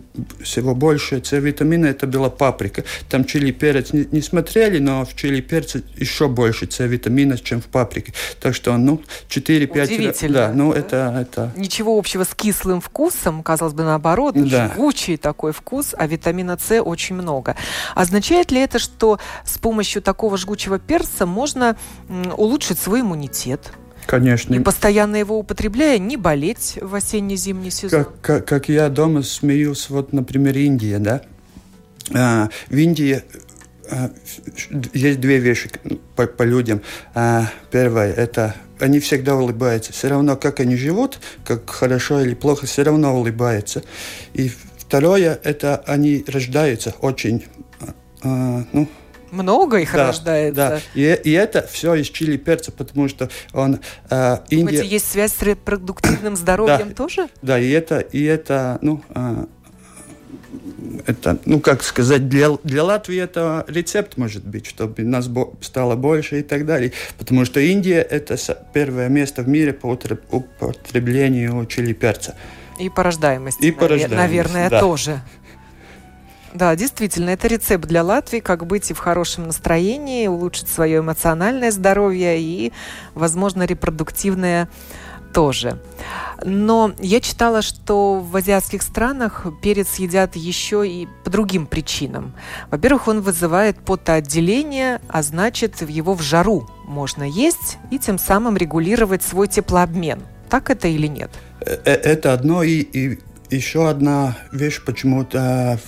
всего 0.41 0.75
больше 0.75 1.24
С-витамина, 1.24 1.88
это 1.88 2.07
была 2.07 2.29
паприка. 2.29 2.83
Там 3.09 3.25
чили 3.25 3.51
перец 3.51 3.93
не, 3.93 4.07
не 4.12 4.21
смотрели, 4.21 4.79
но 4.79 5.05
в 5.05 5.15
чили 5.15 5.41
перце 5.41 5.83
еще 5.97 6.27
больше 6.27 6.69
С-витамина, 6.69 7.38
чем 7.38 7.62
в 7.62 7.65
паприке. 7.65 8.13
Так 8.39 8.55
что, 8.55 8.75
ну, 8.77 9.01
4-5... 9.29 9.83
Удивительно, 9.83 10.33
Да, 10.33 10.51
ну, 10.53 10.74
да? 10.74 10.79
это... 10.79 11.17
это 11.21 11.51
Ничего 11.55 11.97
общего 11.97 12.24
с 12.24 12.33
кислым 12.35 12.81
вкусом, 12.81 13.43
казалось 13.43 13.74
бы, 13.74 13.83
наоборот, 13.83 14.35
Да. 14.35 14.71
жгучий 14.74 15.17
такой 15.17 15.51
вкус, 15.51 15.95
а 15.97 16.07
витамина 16.07 16.57
С 16.59 16.81
очень 16.81 17.15
много. 17.15 17.55
Означает 17.95 18.51
ли 18.51 18.59
это, 18.62 18.79
что 18.79 19.19
с 19.45 19.57
помощью 19.57 20.01
такого 20.01 20.38
жгучего 20.38 20.79
перца 20.79 21.25
можно 21.25 21.75
улучшить 22.38 22.79
свой 22.79 23.01
иммунитет? 23.01 23.71
Конечно. 24.05 24.53
И 24.53 24.59
постоянно 24.59 25.15
его 25.15 25.39
употребляя, 25.39 25.97
не 25.97 26.17
болеть 26.17 26.77
в 26.81 26.93
осенне-зимний 26.95 27.71
сезон? 27.71 28.03
Как, 28.03 28.21
как, 28.21 28.45
как 28.45 28.69
я 28.69 28.89
дома 28.89 29.24
смеюсь, 29.24 29.89
вот, 29.89 30.13
например, 30.13 30.57
Индия, 30.57 31.00
да? 31.00 31.21
А, 32.13 32.50
в 32.69 32.75
Индии 32.75 33.24
а, 33.89 34.12
есть 34.93 35.19
две 35.19 35.39
вещи 35.39 35.69
по, 36.15 36.27
по 36.27 36.43
людям. 36.43 36.81
А, 37.13 37.50
первое, 37.71 38.13
это 38.13 38.55
они 38.79 39.00
всегда 39.00 39.35
улыбаются. 39.35 39.93
Все 39.93 40.09
равно, 40.09 40.35
как 40.35 40.59
они 40.59 40.75
живут, 40.75 41.19
как 41.43 41.69
хорошо 41.69 42.21
или 42.21 42.35
плохо, 42.35 42.65
все 42.65 42.83
равно 42.83 43.15
улыбаются. 43.15 43.83
И 44.33 44.51
второе, 44.77 45.39
это 45.43 45.83
они 45.88 46.24
рождаются 46.27 46.93
очень, 47.01 47.45
а, 48.21 48.65
ну, 48.71 48.88
Много 49.35 49.77
их 49.77 49.91
да, 49.93 50.07
рождается. 50.07 50.55
Да. 50.55 50.79
И, 50.99 51.19
и 51.23 51.31
это 51.31 51.67
все 51.71 51.93
из 51.95 52.07
чили 52.09 52.37
перца, 52.37 52.71
потому 52.71 53.07
что 53.09 53.29
он 53.53 53.79
Думаете, 54.09 54.43
Индия... 54.49 54.83
есть 54.83 55.11
связь 55.11 55.33
с 55.33 55.41
репродуктивным 55.41 56.35
здоровьем 56.35 56.89
Да. 56.89 56.95
тоже? 56.95 57.27
Да, 57.41 57.59
и 57.59 57.69
это, 57.69 57.99
и 57.99 58.23
это, 58.23 58.79
ну, 58.81 59.01
а, 59.09 59.45
это, 61.07 61.37
ну, 61.45 61.59
как 61.59 61.83
сказать, 61.83 62.29
для, 62.29 62.49
для 62.63 62.83
Латвии 62.83 63.19
это 63.19 63.65
рецепт 63.67 64.17
может 64.17 64.45
быть, 64.45 64.65
чтобы 64.65 65.03
нас 65.03 65.27
бо- 65.27 65.53
стало 65.61 65.95
больше 65.95 66.39
и 66.39 66.43
так 66.43 66.65
далее. 66.65 66.91
Потому 67.17 67.45
что 67.45 67.59
Индия– 67.59 68.01
это 68.09 68.37
первое 68.73 69.09
место 69.09 69.41
в 69.43 69.47
мире 69.49 69.73
по 69.73 69.87
употреблению 70.31 71.65
чили 71.65 71.93
перца. 71.93 72.35
И 72.79 72.89
по 72.89 73.03
рождаемости, 73.03 73.63
И 73.65 73.71
по 73.71 73.83
наве- 73.83 73.87
рождаемости, 73.89 74.15
наверное, 74.15 74.69
да. 74.69 74.79
тоже. 74.79 75.21
Да, 76.55 76.74
действительно, 76.77 77.31
это 77.31 77.50
рецепт 77.50 77.85
для 77.85 78.01
Латвии, 78.01 78.39
как 78.39 78.65
быть 78.65 78.89
и 78.89 78.93
в 78.93 78.97
хорошем 78.97 79.47
настроении, 79.47 80.27
улучшить 80.27 80.69
свое 80.69 81.00
эмоциональное 81.00 81.69
здоровье 81.69 82.39
и, 82.39 82.71
возможно, 83.13 83.63
репродуктивное 83.63 84.69
тоже. 85.33 85.81
Но 86.45 86.93
я 87.00 87.19
читала, 87.19 87.62
что 87.62 88.21
в 88.21 88.33
азиатских 88.38 88.83
странах 88.83 89.45
перец 89.62 89.95
едят 89.95 90.38
еще 90.38 90.88
и 90.88 91.09
по 91.25 91.29
другим 91.29 91.67
причинам. 91.67 92.33
Во-первых, 92.71 93.09
он 93.09 93.19
вызывает 93.19 93.77
потоотделение, 93.79 95.01
а 95.09 95.24
значит, 95.24 95.81
его 95.81 96.13
в 96.13 96.21
жару 96.21 96.69
можно 96.85 97.24
есть 97.24 97.79
и 97.91 98.00
тем 98.00 98.17
самым 98.17 98.55
регулировать 98.55 99.24
свой 99.24 99.50
теплообмен. 99.50 100.21
Так 100.50 100.69
это 100.69 100.88
или 100.88 101.07
нет? 101.07 101.31
Э, 101.59 101.75
э, 101.83 101.91
Это 101.91 102.31
одно, 102.31 102.63
и, 102.63 102.79
и 102.79 103.19
еще 103.50 103.89
одна 103.89 104.38
вещь, 104.53 104.81
почему-то 104.85 105.81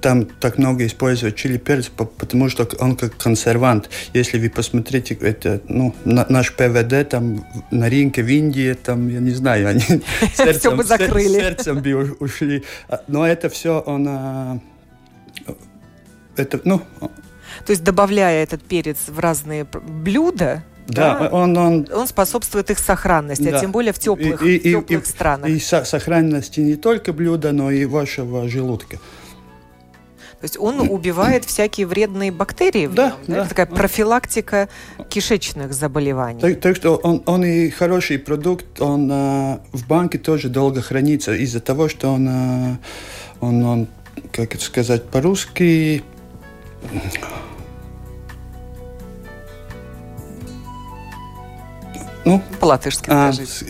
там 0.00 0.24
так 0.24 0.58
много 0.58 0.84
используют 0.86 1.36
чили 1.36 1.58
перец, 1.58 1.86
по- 1.88 2.04
потому 2.04 2.48
что 2.48 2.68
он 2.78 2.96
как 2.96 3.16
консервант. 3.16 3.90
Если 4.14 4.38
вы 4.38 4.48
посмотрите, 4.50 5.14
это, 5.20 5.60
ну, 5.68 5.94
на- 6.04 6.26
наш 6.28 6.52
ПВД 6.54 7.08
там 7.08 7.44
на 7.70 7.88
рынке 7.90 8.22
в 8.22 8.28
Индии, 8.28 8.72
там, 8.74 9.08
я 9.08 9.20
не 9.20 9.30
знаю, 9.30 9.68
они 9.68 9.80
сердцем, 10.34 10.76
бы 10.76 10.84
закрыли. 10.84 11.28
сер- 11.28 11.40
сердцем 11.42 11.80
бы 11.82 12.16
ушли. 12.20 12.62
А, 12.88 13.02
Но 13.08 13.26
это 13.26 13.48
все, 13.48 13.80
он... 13.80 14.06
а, 14.08 14.58
Это, 16.36 16.60
ну, 16.64 16.80
То 17.66 17.70
есть 17.72 17.84
добавляя 17.84 18.42
этот 18.42 18.62
перец 18.62 18.96
в 19.08 19.18
разные 19.18 19.64
блюда, 19.64 20.62
да, 20.88 21.28
он, 21.30 21.56
он 21.56 21.86
он 21.92 22.06
способствует 22.08 22.70
их 22.70 22.78
сохранности, 22.78 23.46
а 23.48 23.52
Да. 23.52 23.60
тем 23.60 23.70
более 23.70 23.92
в 23.92 23.98
теплых, 23.98 24.42
И- 24.42 24.56
и- 24.56 24.70
и- 24.70 24.72
теплых 24.72 25.04
и- 25.04 25.06
странах. 25.06 25.48
и 25.48 25.58
со- 25.60 25.84
сохранности 25.84 26.60
не 26.60 26.74
только 26.76 27.12
блюда, 27.12 27.52
но 27.52 27.70
и 27.70 27.84
вашего 27.84 28.48
желудка. 28.48 28.98
То 30.42 30.46
есть 30.46 30.58
он 30.58 30.80
убивает 30.80 31.44
всякие 31.44 31.86
вредные 31.86 32.32
бактерии. 32.32 32.86
в 32.88 32.94
Да, 32.94 33.10
нем, 33.10 33.16
да. 33.28 33.36
Это 33.42 33.48
такая 33.50 33.66
профилактика 33.66 34.68
кишечных 35.08 35.72
заболеваний. 35.72 36.40
Так, 36.40 36.60
так 36.60 36.74
что 36.74 36.96
он, 36.96 37.22
он 37.26 37.44
и 37.44 37.70
хороший 37.70 38.18
продукт, 38.18 38.80
он 38.80 39.08
а, 39.12 39.60
в 39.72 39.86
банке 39.86 40.18
тоже 40.18 40.48
долго 40.48 40.82
хранится 40.82 41.32
из-за 41.32 41.60
того, 41.60 41.88
что 41.88 42.08
он, 42.10 42.26
а, 42.28 42.78
он, 43.40 43.64
он, 43.64 43.86
как 44.32 44.56
это 44.56 44.64
сказать 44.64 45.04
по-русски, 45.04 46.02
скажите. 52.92 53.46
с- 53.46 53.64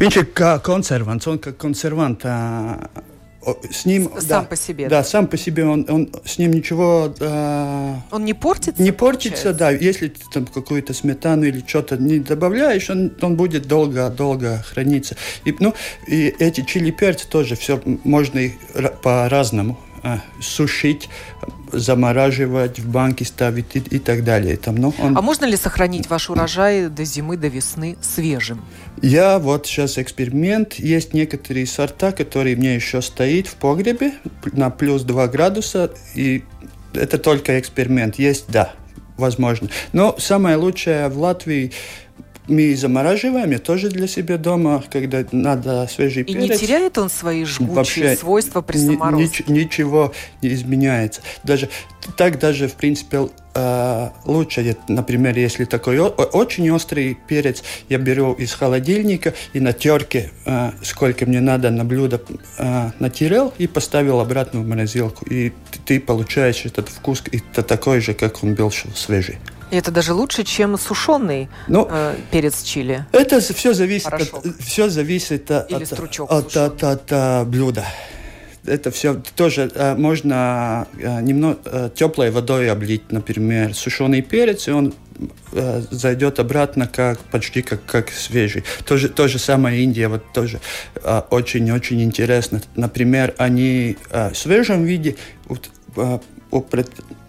viņš 0.00 0.16
ir 0.16 0.26
kā 0.34 0.58
konservants, 0.62 1.28
он 1.28 1.38
как 1.38 1.56
консервант, 1.56 2.24
а, 2.24 2.88
о, 2.94 3.00
с 3.70 3.84
ним... 3.84 4.10
С- 4.18 4.24
да, 4.24 4.36
сам 4.40 4.46
по 4.46 4.56
себе, 4.56 4.84
Да, 4.88 4.98
да? 4.98 5.04
сам 5.04 5.26
по 5.26 5.36
себе, 5.36 5.64
он, 5.66 5.86
он 5.88 6.08
с 6.24 6.38
ним 6.38 6.52
ничего 6.52 7.12
а, 7.20 7.96
Он 8.10 8.24
не 8.24 8.34
портится? 8.34 8.82
не 8.82 8.90
портится, 8.92 9.52
получается? 9.52 9.58
да. 9.58 9.70
Если 9.70 10.08
ты 10.08 10.20
там 10.32 10.46
какую-то 10.46 10.94
сметану 10.94 11.44
или 11.44 11.62
что-то 11.66 11.96
не 11.96 12.18
добавляешь, 12.18 12.88
он, 12.90 13.12
он 13.20 13.36
будет 13.36 13.66
долго-долго 13.66 14.62
храниться. 14.66 15.16
И, 15.44 15.54
ну, 15.60 15.74
и 16.06 16.34
эти 16.38 16.62
чили 16.62 16.90
перцы 16.90 17.28
тоже 17.28 17.56
все 17.56 17.80
можно 18.04 18.38
их 18.38 18.52
ра- 18.74 18.94
по-разному 19.00 19.78
сушить, 20.40 21.08
замораживать, 21.72 22.78
в 22.78 22.88
банки 22.90 23.24
ставить 23.24 23.76
и, 23.76 23.78
и 23.78 23.98
так 23.98 24.24
далее. 24.24 24.56
Там, 24.56 24.76
ну, 24.76 24.94
он- 24.98 25.16
А 25.16 25.22
можно 25.22 25.44
ли 25.44 25.56
сохранить 25.56 26.08
ваш 26.08 26.30
урожай 26.30 26.88
до 26.88 27.04
зимы, 27.04 27.36
до 27.36 27.48
весны 27.48 27.96
свежим? 28.00 28.64
Я 29.02 29.38
вот 29.38 29.66
сейчас 29.66 29.98
эксперимент. 29.98 30.74
Есть 30.74 31.14
некоторые 31.14 31.66
сорта, 31.66 32.12
которые 32.12 32.56
мне 32.56 32.74
еще 32.74 33.02
стоит 33.02 33.46
в 33.46 33.54
погребе 33.54 34.12
на 34.52 34.70
плюс 34.70 35.02
2 35.02 35.28
градуса. 35.28 35.90
И 36.14 36.44
это 36.94 37.18
только 37.18 37.58
эксперимент. 37.60 38.18
Есть, 38.18 38.46
да, 38.50 38.72
возможно. 39.16 39.68
Но 39.92 40.16
самое 40.18 40.56
лучшее 40.56 41.08
в 41.08 41.18
Латвии 41.18 41.72
мы 42.48 42.74
замораживаем, 42.76 43.50
я 43.50 43.58
тоже 43.58 43.88
для 43.88 44.08
себя 44.08 44.38
дома, 44.38 44.82
когда 44.90 45.24
надо 45.32 45.86
свежий 45.86 46.22
И 46.22 46.32
перец. 46.34 46.50
не 46.60 46.66
теряет 46.66 46.98
он 46.98 47.10
свои 47.10 47.44
жгучие 47.44 47.74
Вообще 47.74 48.16
свойства 48.16 48.60
при 48.62 48.78
ни- 48.78 48.86
заморозке? 48.86 49.44
нич- 49.44 49.52
ничего 49.52 50.12
не 50.42 50.52
изменяется. 50.54 51.20
Даже 51.44 51.68
так 52.16 52.38
даже 52.38 52.68
в 52.68 52.74
принципе 52.74 53.28
э, 53.54 54.08
лучше, 54.24 54.76
например, 54.88 55.36
если 55.36 55.64
такой 55.66 55.98
очень 55.98 56.70
острый 56.70 57.18
перец, 57.28 57.62
я 57.88 57.98
беру 57.98 58.32
из 58.32 58.52
холодильника 58.54 59.34
и 59.52 59.60
на 59.60 59.72
терке, 59.72 60.30
э, 60.46 60.70
сколько 60.82 61.26
мне 61.26 61.40
надо 61.40 61.70
на 61.70 61.84
блюдо, 61.84 62.20
э, 62.58 62.90
натерел 62.98 63.52
и 63.58 63.66
поставил 63.66 64.20
обратно 64.20 64.60
в 64.60 64.66
морозилку. 64.68 65.26
И 65.26 65.52
ты, 65.84 66.00
получаешь 66.00 66.64
этот 66.64 66.88
вкус, 66.88 67.22
это 67.30 67.62
такой 67.62 68.00
же, 68.00 68.14
как 68.14 68.42
он 68.42 68.54
был 68.54 68.70
свежий. 68.94 69.38
И 69.70 69.76
это 69.76 69.90
даже 69.90 70.14
лучше, 70.14 70.44
чем 70.44 70.78
сушеный 70.78 71.48
Ну, 71.66 71.86
э, 71.90 72.14
перец 72.30 72.62
чили. 72.62 73.04
Это 73.12 73.40
все 73.40 73.74
зависит, 73.74 74.10
Порошок. 74.10 74.46
от, 74.46 74.56
все 74.60 74.88
зависит 74.88 75.50
от, 75.50 75.70
Или 75.70 75.82
от, 75.82 75.86
стручок 75.88 76.30
от, 76.30 76.56
от- 76.56 76.82
от, 76.82 77.02
а, 77.10 77.44
блюда. 77.44 77.84
Это 78.64 78.90
все 78.90 79.14
тоже 79.34 79.70
э, 79.74 79.94
можно 79.94 80.86
немного 81.22 81.90
теплой 81.94 82.30
водой 82.30 82.70
облить, 82.70 83.10
например, 83.10 83.74
сушеный 83.74 84.20
перец, 84.20 84.68
и 84.68 84.72
он 84.72 84.94
э, 85.52 85.82
зайдет 85.90 86.38
обратно 86.38 86.86
как 86.86 87.18
почти 87.18 87.62
как, 87.62 87.84
как 87.86 88.10
свежий. 88.10 88.64
То 88.84 88.96
же, 88.98 89.08
то 89.08 89.26
же 89.28 89.38
самое 89.38 89.82
Индия, 89.82 90.08
вот 90.08 90.32
тоже 90.32 90.60
э, 91.02 91.22
очень-очень 91.30 92.02
интересно. 92.02 92.60
Например, 92.76 93.34
они 93.38 93.96
э, 94.10 94.30
в 94.32 94.36
свежем 94.36 94.84
виде 94.84 95.16
вот, 95.46 95.70
э, 95.96 96.18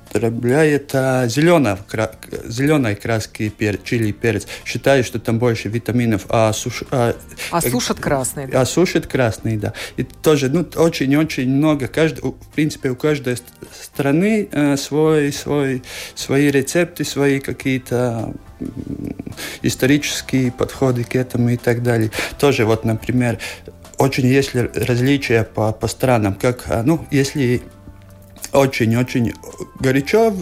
употребляют 0.10 0.92
а, 0.94 1.28
зеленой, 1.28 1.78
зеленой 2.46 2.96
краски 2.96 3.50
пер, 3.50 3.78
чили 3.78 4.12
перец. 4.12 4.48
Считают, 4.66 5.06
что 5.06 5.20
там 5.20 5.40
больше 5.40 5.70
витаминов, 5.70 6.26
а, 6.30 6.52
суш, 6.54 6.84
а, 6.92 7.16
А 7.52 7.62
сушат 7.62 8.00
красный. 8.00 8.48
да? 8.48 8.62
а 8.62 8.66
сушат 8.66 9.08
красный, 9.08 9.58
да. 9.58 9.74
И 9.98 10.04
тоже, 10.04 10.50
ну, 10.50 10.66
очень-очень 10.76 11.50
много. 11.50 11.88
Каждый, 11.88 12.22
в 12.22 12.34
принципе, 12.54 12.90
у 12.90 12.96
каждой 12.96 13.38
ст- 13.38 13.44
страны 13.82 14.48
э, 14.52 14.78
свой, 14.78 15.32
свой, 15.32 15.84
свои 16.16 16.50
рецепты, 16.50 17.04
свои 17.06 17.40
какие-то 17.40 18.34
исторические 19.62 20.52
подходы 20.52 21.04
к 21.04 21.16
этому 21.16 21.50
и 21.50 21.58
так 21.58 21.84
далее. 21.84 22.12
Тоже 22.40 22.66
вот, 22.66 22.84
например, 22.84 23.40
очень 23.98 24.26
есть 24.28 24.54
ли 24.54 24.70
различия 24.74 25.44
по, 25.44 25.72
по 25.72 25.88
странам, 25.88 26.34
как, 26.34 26.64
а, 26.68 26.84
ну, 26.84 27.06
если 27.12 27.62
очень-очень 28.54 29.34
горячо 29.80 30.34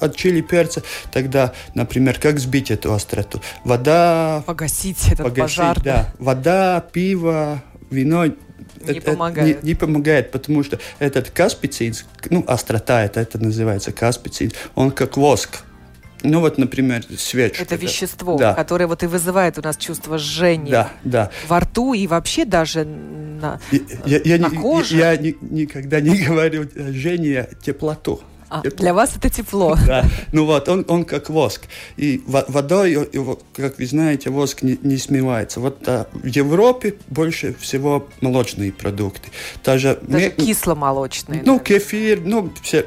от 0.00 0.16
чили 0.16 0.40
перца, 0.40 0.82
тогда, 1.12 1.52
например, 1.74 2.18
как 2.18 2.38
сбить 2.38 2.70
эту 2.70 2.92
остроту? 2.92 3.40
Вода, 3.64 4.42
Погасить 4.46 5.06
этот 5.06 5.26
погасить, 5.26 5.56
пожар. 5.56 5.80
да. 5.82 6.12
Вода, 6.18 6.84
пиво, 6.92 7.62
вино 7.90 8.26
Не 8.86 9.00
помогает. 9.00 9.62
Не, 9.62 9.68
не 9.70 9.74
помогает, 9.74 10.30
потому 10.30 10.64
что 10.64 10.78
этот 10.98 11.30
каспицин, 11.30 11.94
ну, 12.30 12.44
острота, 12.46 13.04
это, 13.04 13.20
это 13.20 13.38
называется 13.38 13.92
каспицин, 13.92 14.52
он 14.74 14.90
как 14.90 15.16
воск. 15.16 15.62
Ну, 16.22 16.40
вот, 16.40 16.58
например, 16.58 17.04
свечка. 17.16 17.62
Это 17.62 17.76
вещество, 17.76 18.36
Да. 18.38 18.54
которое 18.54 18.86
вот 18.86 19.02
и 19.02 19.06
вызывает 19.06 19.58
у 19.58 19.62
нас 19.62 19.76
чувство 19.76 20.18
жжения 20.18 20.70
Да, 20.70 20.90
да. 21.04 21.30
во 21.48 21.60
рту 21.60 21.94
и 21.94 22.06
вообще 22.06 22.44
даже 22.44 22.84
на... 22.84 23.60
Я, 24.04 24.20
я 24.24 24.38
На 24.38 24.48
не- 24.48 24.56
коже? 24.56 24.96
я 24.96 25.16
ни- 25.16 25.36
никогда 25.40 26.00
не 26.00 26.16
говорю 26.26 26.68
э, 26.74 26.92
жжение, 26.92 27.48
теплоту. 27.62 28.20
А, 28.50 28.62
Это- 28.64 28.76
для 28.78 28.94
вас 28.94 29.14
это 29.16 29.28
тепло. 29.28 29.76
Да, 29.86 30.04
ну 30.32 30.46
вот, 30.46 30.68
он, 30.70 30.84
он 30.88 31.04
как 31.04 31.28
воск. 31.28 31.62
И 31.98 32.22
во- 32.26 32.46
водой, 32.48 32.92
его, 33.12 33.38
как 33.54 33.78
вы 33.78 33.84
знаете, 33.86 34.30
воск 34.30 34.62
не, 34.62 34.78
не 34.82 34.96
смывается. 34.96 35.60
Вот 35.60 35.86
а, 35.86 36.08
в 36.12 36.24
Европе 36.26 36.94
больше 37.08 37.54
всего 37.60 38.08
молочные 38.22 38.72
продукты. 38.72 39.28
Даже, 39.64 39.98
Даже 40.02 40.24
ме- 40.24 40.30
кисломолочные. 40.30 41.42
ну, 41.44 41.58
да. 41.58 41.64
кефир, 41.64 42.22
ну, 42.24 42.50
все, 42.62 42.86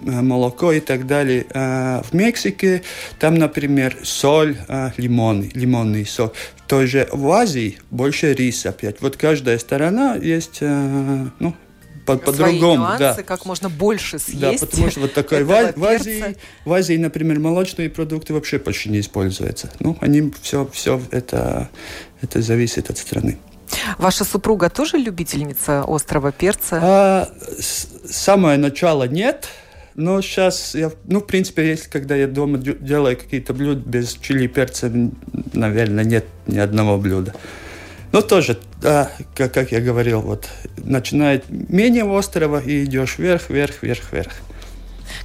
молоко 0.00 0.72
и 0.72 0.80
так 0.80 1.06
далее. 1.06 1.46
А 1.54 2.02
в 2.02 2.12
Мексике 2.14 2.82
там, 3.18 3.34
например, 3.36 3.96
соль, 4.02 4.56
а, 4.68 4.92
лимон, 4.96 5.48
лимонный 5.54 6.06
сок. 6.06 6.34
Тоже 6.68 7.08
в 7.12 7.30
Азии 7.30 7.78
больше 7.90 8.34
рис 8.34 8.66
опять. 8.66 9.00
Вот 9.00 9.16
каждая 9.16 9.58
сторона 9.58 10.16
есть, 10.16 10.58
э, 10.60 11.26
ну, 11.38 11.54
по- 12.04 12.16
по-другому. 12.16 12.82
нюансы, 12.82 12.98
да. 12.98 13.22
как 13.22 13.46
можно 13.46 13.68
больше 13.68 14.18
съесть. 14.18 14.40
Да, 14.40 14.52
потому 14.58 14.90
что 14.90 15.00
вот 15.00 15.12
такой 15.14 15.44
в, 15.44 15.72
в 15.76 15.84
Азии, 15.84 16.36
в 16.64 16.72
Азии, 16.72 16.96
например, 16.96 17.38
молочные 17.40 17.88
продукты 17.90 18.34
вообще 18.34 18.58
почти 18.58 18.90
не 18.90 19.00
используются. 19.00 19.70
Ну, 19.80 19.96
они 20.00 20.32
все, 20.42 20.68
все 20.72 21.00
это, 21.10 21.68
это 22.20 22.42
зависит 22.42 22.90
от 22.90 22.98
страны. 22.98 23.38
Ваша 23.98 24.24
супруга 24.24 24.70
тоже 24.70 24.96
любительница 24.98 25.84
острого 25.86 26.30
перца? 26.32 26.78
А, 26.82 27.28
с- 27.60 27.88
самое 28.08 28.58
начало 28.58 29.04
нет, 29.08 29.48
но 29.96 30.20
сейчас 30.20 30.74
я, 30.74 30.92
ну, 31.06 31.20
в 31.20 31.26
принципе, 31.26 31.68
если 31.68 31.88
когда 31.88 32.14
я 32.14 32.26
дома 32.26 32.58
делаю 32.58 33.16
какие-то 33.16 33.54
блюда 33.54 33.80
без 33.88 34.12
чили 34.14 34.44
и 34.44 34.48
перца, 34.48 34.92
наверное, 35.54 36.04
нет 36.04 36.26
ни 36.46 36.58
одного 36.58 36.98
блюда. 36.98 37.34
Но 38.12 38.20
тоже, 38.20 38.58
да, 38.80 39.10
как, 39.34 39.52
как 39.54 39.72
я 39.72 39.80
говорил, 39.80 40.20
вот 40.20 40.48
начинает 40.76 41.44
менее 41.48 42.04
острого 42.04 42.60
и 42.60 42.84
идешь 42.84 43.18
вверх, 43.18 43.48
вверх, 43.48 43.82
вверх, 43.82 44.12
вверх. 44.12 44.32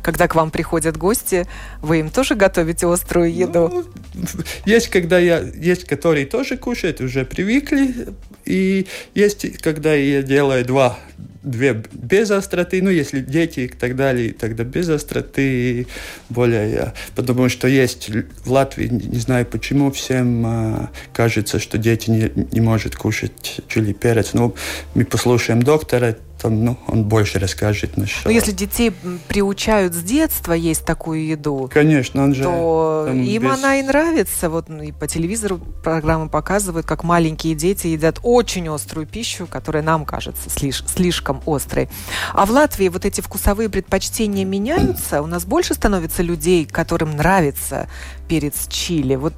Когда 0.02 0.28
к 0.28 0.36
вам 0.36 0.52
приходят 0.52 0.98
гости, 0.98 1.46
вы 1.82 2.00
им 2.00 2.10
тоже 2.10 2.36
готовите 2.36 2.88
острую 2.88 3.34
еду? 3.34 3.70
Ну, 4.14 4.24
есть, 4.66 4.88
когда 4.90 5.20
я, 5.20 5.40
есть, 5.40 5.86
которые 5.86 6.26
тоже 6.26 6.58
кушают, 6.58 7.02
уже 7.02 7.26
привыкли, 7.26 8.08
и 8.46 8.88
есть, 9.16 9.58
когда 9.62 9.94
я 9.94 10.22
делаю 10.22 10.66
два, 10.66 10.98
две 11.44 11.82
без 11.92 12.30
остроты, 12.32 12.82
ну, 12.82 12.90
если 12.90 13.20
дети 13.20 13.62
и 13.62 13.68
так 13.68 13.96
далее, 13.96 14.32
тогда 14.34 14.64
без 14.64 14.90
остроты 14.90 15.88
более, 16.30 16.72
я- 16.72 16.94
потому 17.16 17.50
что 17.50 17.68
есть 17.68 18.10
в 18.46 18.52
Латвии, 18.52 18.88
не 18.88 19.20
знаю 19.20 19.46
почему, 19.46 19.92
всем 19.92 20.44
а, 20.46 20.90
кажется, 21.14 21.60
что 21.60 21.78
дети 21.78 22.10
не, 22.12 22.32
не 22.52 22.62
могут 22.62 22.96
кушать 22.96 23.62
чили 23.68 23.94
перец, 23.94 24.34
ну, 24.34 24.56
мы 24.94 25.06
послушаем 25.06 25.64
доктора, 25.64 26.16
там, 26.42 26.66
ну, 26.66 26.78
он 26.88 27.04
больше 27.04 27.40
расскажет, 27.40 27.98
на 27.98 28.08
что. 28.08 28.30
Ну, 28.30 28.36
если 28.36 28.52
детей 28.52 28.92
приучают 29.28 29.94
с 29.94 30.02
детства 30.02 30.54
есть 30.54 30.86
такую 30.86 31.26
еду, 31.26 31.70
Конечно, 31.72 32.24
он 32.24 32.34
же... 32.34 32.44
то 32.44 33.08
им 33.10 33.44
без- 33.44 33.52
она 33.52 33.78
и 33.78 33.84
нравится. 33.84 34.50
Вот 34.50 34.70
ну, 34.70 34.82
и 34.82 34.92
по 34.92 35.08
телевизору 35.08 35.60
программы 35.84 36.30
показывают, 36.30 36.86
как 36.86 37.04
маленькие 37.04 37.56
дети 37.56 37.88
едят 37.88 38.20
очень 38.24 38.68
острую 38.70 39.06
пищу, 39.06 39.48
которая 39.48 39.84
нам 39.84 40.06
кажется 40.06 40.50
слиш- 40.50 40.84
слишком 40.88 41.42
острой. 41.46 41.90
А 42.34 42.46
в 42.46 42.52
Латвии 42.52 42.88
вот 42.90 43.06
эти 43.06 43.22
вкусовые 43.22 43.70
предпочтения 43.70 44.46
меняются. 44.46 45.22
У 45.22 45.28
нас 45.28 45.46
больше 45.46 45.74
становится 45.74 46.24
людей, 46.24 46.66
которым 46.66 47.16
нравится 47.16 47.88
перец 48.28 48.68
чили. 48.68 49.16
Вот 49.16 49.34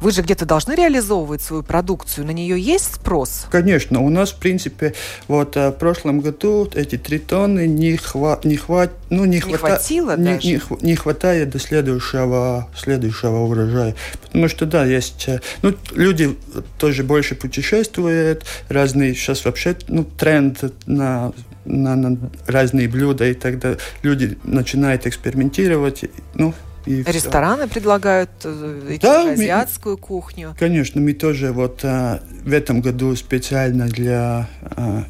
вы 0.00 0.10
же 0.10 0.22
где-то 0.22 0.46
должны 0.46 0.74
реализовывать 0.74 1.42
свою 1.42 1.62
продукцию. 1.62 2.26
На 2.26 2.30
нее 2.30 2.58
есть 2.58 2.94
спрос? 2.96 3.46
Конечно, 3.50 4.00
у 4.00 4.10
нас, 4.10 4.30
в 4.32 4.36
принципе, 4.38 4.94
вот 5.28 5.56
э, 5.56 5.70
в 5.70 5.72
прошлом 5.72 6.20
году 6.20 6.68
эти 6.74 6.96
три 6.96 7.18
тонны 7.18 7.66
не, 7.66 7.96
хва 7.96 8.40
не, 8.44 8.56
хват 8.56 8.92
ну, 9.10 9.24
не, 9.24 9.40
хвата- 9.40 9.58
хватило 9.58 10.16
не, 10.16 10.34
даже? 10.34 10.46
не, 10.48 10.60
не 10.82 10.94
хватает 10.96 11.50
до 11.50 11.58
следующего, 11.58 12.68
следующего 12.76 13.38
урожая. 13.38 13.94
Потому 14.22 14.48
что, 14.48 14.66
да, 14.66 14.84
есть... 14.84 15.24
э, 15.28 15.40
Ну, 15.62 15.74
люди 15.92 16.36
тоже 16.78 17.02
больше 17.04 17.34
путешествуют, 17.34 18.44
разные... 18.68 19.14
Сейчас 19.14 19.44
вообще 19.44 19.76
ну, 19.88 20.04
тренд 20.04 20.62
на 20.86 21.32
на, 21.64 21.96
на 21.96 22.18
разные 22.46 22.88
блюда, 22.88 23.26
и 23.26 23.34
тогда 23.34 23.76
люди 24.02 24.36
начинают 24.44 25.06
экспериментировать, 25.06 26.04
ну, 26.34 26.52
и. 26.86 27.02
Рестораны 27.02 27.68
предлагают 27.68 28.30
э, 28.44 28.88
эти 28.90 29.02
Да, 29.02 29.32
азиатскую 29.32 29.96
кухню. 29.96 30.54
Конечно, 30.58 31.00
мы 31.00 31.12
тоже 31.12 31.52
вот 31.52 31.80
а, 31.82 32.22
в 32.44 32.52
этом 32.52 32.80
году 32.80 33.14
специально 33.16 33.86
для 33.86 34.48
а, 34.62 35.04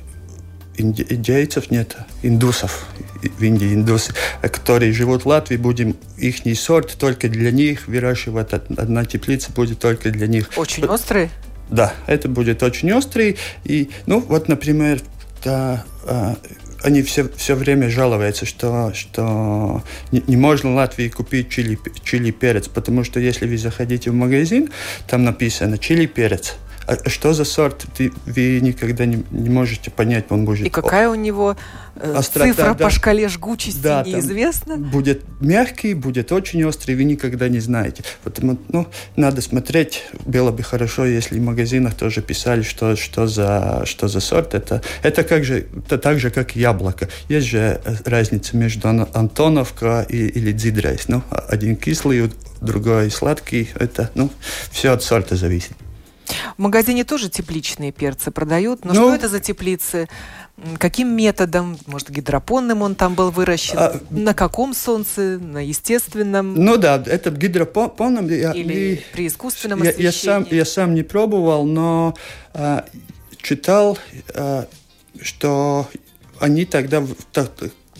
инди- 0.76 1.06
индейцев, 1.08 1.70
нет, 1.70 1.96
индусов, 2.22 2.86
в 3.22 3.42
Индии 3.42 3.74
индусы, 3.74 4.12
которые 4.42 4.92
живут 4.92 5.24
в 5.24 5.28
Латвии, 5.28 5.56
будем 5.56 5.96
их 6.16 6.36
сорт 6.58 6.96
только 6.98 7.28
для 7.28 7.50
них 7.50 7.88
выращивать, 7.88 8.52
од- 8.52 8.78
одна 8.78 9.04
теплица 9.04 9.52
будет 9.52 9.78
только 9.78 10.10
для 10.10 10.26
них. 10.26 10.50
Очень 10.56 10.84
острые. 10.84 11.30
Да, 11.70 11.94
это 12.06 12.28
будет 12.28 12.62
очень 12.62 12.92
острый. 12.92 13.38
И, 13.64 13.90
ну, 14.06 14.20
вот, 14.20 14.48
например, 14.48 15.00
да, 15.42 15.84
они 16.82 17.02
все, 17.02 17.28
все 17.36 17.54
время 17.54 17.88
жалуются, 17.88 18.46
что, 18.46 18.92
что 18.94 19.82
не, 20.12 20.22
не 20.26 20.36
можно 20.36 20.72
в 20.72 20.74
Латвии 20.74 21.08
купить 21.08 21.50
чили, 21.50 21.78
чили 22.02 22.30
перец, 22.30 22.68
потому 22.68 23.04
что 23.04 23.20
если 23.20 23.46
вы 23.46 23.56
заходите 23.56 24.10
в 24.10 24.14
магазин, 24.14 24.70
там 25.06 25.24
написано 25.24 25.78
чили 25.78 26.06
перец, 26.06 26.54
а 26.86 27.08
что 27.08 27.32
за 27.32 27.44
сорт, 27.44 27.86
ты, 27.96 28.12
вы 28.26 28.60
никогда 28.60 29.06
не, 29.06 29.24
не 29.30 29.50
можете 29.50 29.90
понять, 29.90 30.26
он 30.30 30.44
будет... 30.44 30.66
И 30.66 30.70
какая 30.70 31.08
у 31.08 31.14
него 31.14 31.56
э, 31.96 32.14
острота, 32.14 32.50
цифра 32.50 32.74
да, 32.74 32.84
по 32.84 32.90
шкале 32.90 33.28
жгучести 33.28 33.80
да, 33.80 34.02
неизвестна? 34.02 34.76
Будет 34.76 35.22
мягкий, 35.40 35.94
будет 35.94 36.32
очень 36.32 36.64
острый, 36.64 36.94
вы 36.94 37.04
никогда 37.04 37.48
не 37.48 37.60
знаете. 37.60 38.04
Поэтому, 38.22 38.58
ну, 38.68 38.86
надо 39.16 39.40
смотреть, 39.40 40.04
было 40.24 40.50
бы 40.50 40.62
хорошо, 40.62 41.04
если 41.06 41.38
в 41.38 41.42
магазинах 41.42 41.94
тоже 41.94 42.22
писали, 42.22 42.62
что, 42.62 42.96
что, 42.96 43.26
за, 43.26 43.82
что 43.84 44.08
за 44.08 44.20
сорт. 44.20 44.54
Это, 44.54 44.82
это, 45.02 45.24
как 45.24 45.44
же, 45.44 45.66
это 45.86 45.98
так 45.98 46.18
же, 46.18 46.30
как 46.30 46.56
яблоко. 46.56 47.08
Есть 47.28 47.46
же 47.46 47.80
э, 47.84 47.96
разница 48.04 48.56
между 48.56 48.88
Антоновка 48.88 50.06
и, 50.08 50.26
или 50.26 50.52
Дзидрейс. 50.52 51.08
Ну, 51.08 51.22
один 51.30 51.76
кислый, 51.76 52.30
другой 52.60 53.10
сладкий. 53.10 53.70
Это, 53.74 54.10
ну, 54.14 54.30
все 54.70 54.92
от 54.92 55.02
сорта 55.02 55.36
зависит. 55.36 55.72
В 56.56 56.62
магазине 56.62 57.04
тоже 57.04 57.28
тепличные 57.28 57.92
перцы 57.92 58.30
продают, 58.30 58.84
но 58.84 58.92
ну, 58.92 59.00
что 59.00 59.14
это 59.14 59.28
за 59.28 59.40
теплицы? 59.40 60.08
Каким 60.78 61.16
методом, 61.16 61.76
может, 61.86 62.10
гидропонным 62.10 62.82
он 62.82 62.94
там 62.94 63.14
был 63.14 63.30
выращен? 63.30 63.76
А, 63.76 64.00
на 64.10 64.34
каком 64.34 64.72
солнце? 64.72 65.38
На 65.38 65.58
естественном? 65.58 66.54
Ну 66.54 66.76
да, 66.76 67.02
это 67.04 67.30
гидропонным. 67.30 68.28
Я, 68.28 68.52
Или 68.52 68.74
и, 68.74 69.02
при 69.12 69.26
искусственном 69.26 69.82
я, 69.82 69.90
освещении? 69.90 70.04
Я 70.04 70.12
сам, 70.12 70.46
я 70.50 70.64
сам 70.64 70.94
не 70.94 71.02
пробовал, 71.02 71.64
но 71.64 72.14
а, 72.52 72.84
читал, 73.36 73.98
а, 74.34 74.66
что 75.20 75.88
они 76.38 76.64
тогда 76.64 77.04
так, 77.32 77.50